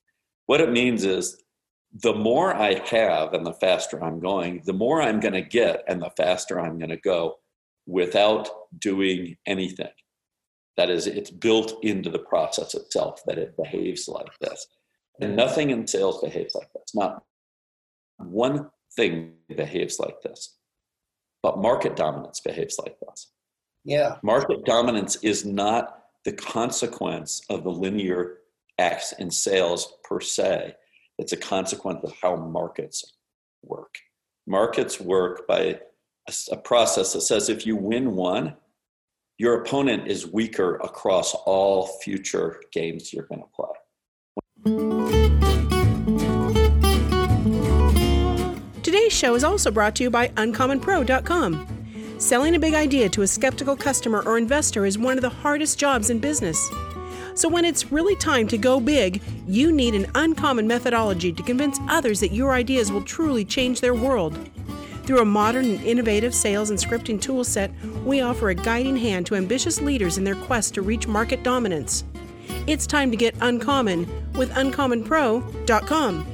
What 0.46 0.60
it 0.60 0.70
means 0.70 1.04
is 1.04 1.42
the 1.92 2.14
more 2.14 2.54
I 2.54 2.74
have 2.88 3.34
and 3.34 3.46
the 3.46 3.54
faster 3.54 4.02
I'm 4.02 4.20
going, 4.20 4.62
the 4.66 4.72
more 4.72 5.00
I'm 5.00 5.20
going 5.20 5.34
to 5.34 5.42
get 5.42 5.84
and 5.88 6.02
the 6.02 6.10
faster 6.16 6.60
I'm 6.60 6.78
going 6.78 6.90
to 6.90 6.96
go 6.96 7.36
without 7.86 8.48
doing 8.78 9.36
anything. 9.46 9.92
That 10.76 10.90
is, 10.90 11.06
it's 11.06 11.30
built 11.30 11.74
into 11.82 12.10
the 12.10 12.18
process 12.18 12.74
itself 12.74 13.22
that 13.26 13.38
it 13.38 13.56
behaves 13.56 14.08
like 14.08 14.36
this. 14.40 14.66
And 15.20 15.36
nothing 15.36 15.70
in 15.70 15.86
sales 15.86 16.20
behaves 16.20 16.54
like 16.56 16.72
this. 16.74 16.94
Not 16.94 17.22
one 18.18 18.70
thing 18.96 19.34
behaves 19.48 20.00
like 20.00 20.20
this. 20.22 20.56
But 21.44 21.58
market 21.58 21.94
dominance 21.94 22.40
behaves 22.40 22.78
like 22.82 22.98
this. 23.00 23.30
Yeah. 23.84 24.16
Market 24.22 24.64
dominance 24.64 25.16
is 25.16 25.44
not 25.44 26.04
the 26.24 26.32
consequence 26.32 27.42
of 27.50 27.64
the 27.64 27.70
linear 27.70 28.38
X 28.78 29.12
in 29.18 29.30
sales 29.30 29.98
per 30.04 30.20
se. 30.20 30.74
It's 31.18 31.34
a 31.34 31.36
consequence 31.36 32.00
of 32.02 32.14
how 32.22 32.36
markets 32.36 33.04
work. 33.62 33.94
Markets 34.46 34.98
work 34.98 35.46
by 35.46 35.78
a, 36.26 36.32
a 36.50 36.56
process 36.56 37.12
that 37.12 37.20
says 37.20 37.50
if 37.50 37.66
you 37.66 37.76
win 37.76 38.16
one, 38.16 38.56
your 39.36 39.60
opponent 39.60 40.08
is 40.08 40.26
weaker 40.26 40.76
across 40.76 41.34
all 41.44 41.88
future 42.02 42.62
games 42.72 43.12
you're 43.12 43.26
going 43.26 43.42
to 43.42 45.04
play. 45.04 45.13
Today's 48.94 49.12
show 49.12 49.34
is 49.34 49.42
also 49.42 49.72
brought 49.72 49.96
to 49.96 50.04
you 50.04 50.10
by 50.10 50.28
UncommonPro.com. 50.28 51.66
Selling 52.18 52.54
a 52.54 52.60
big 52.60 52.74
idea 52.74 53.08
to 53.08 53.22
a 53.22 53.26
skeptical 53.26 53.74
customer 53.74 54.22
or 54.24 54.38
investor 54.38 54.86
is 54.86 54.96
one 54.96 55.18
of 55.18 55.22
the 55.22 55.28
hardest 55.28 55.80
jobs 55.80 56.10
in 56.10 56.20
business. 56.20 56.70
So, 57.34 57.48
when 57.48 57.64
it's 57.64 57.90
really 57.90 58.14
time 58.14 58.46
to 58.46 58.56
go 58.56 58.78
big, 58.78 59.20
you 59.48 59.72
need 59.72 59.96
an 59.96 60.08
uncommon 60.14 60.68
methodology 60.68 61.32
to 61.32 61.42
convince 61.42 61.80
others 61.88 62.20
that 62.20 62.30
your 62.30 62.52
ideas 62.52 62.92
will 62.92 63.02
truly 63.02 63.44
change 63.44 63.80
their 63.80 63.94
world. 63.94 64.38
Through 65.02 65.22
a 65.22 65.24
modern 65.24 65.64
and 65.64 65.82
innovative 65.82 66.32
sales 66.32 66.70
and 66.70 66.78
scripting 66.78 67.18
toolset, 67.18 67.72
we 68.04 68.20
offer 68.20 68.50
a 68.50 68.54
guiding 68.54 68.96
hand 68.96 69.26
to 69.26 69.34
ambitious 69.34 69.80
leaders 69.80 70.18
in 70.18 70.22
their 70.22 70.36
quest 70.36 70.72
to 70.74 70.82
reach 70.82 71.08
market 71.08 71.42
dominance. 71.42 72.04
It's 72.68 72.86
time 72.86 73.10
to 73.10 73.16
get 73.16 73.34
uncommon 73.40 74.06
with 74.34 74.52
uncommonpro.com. 74.52 76.33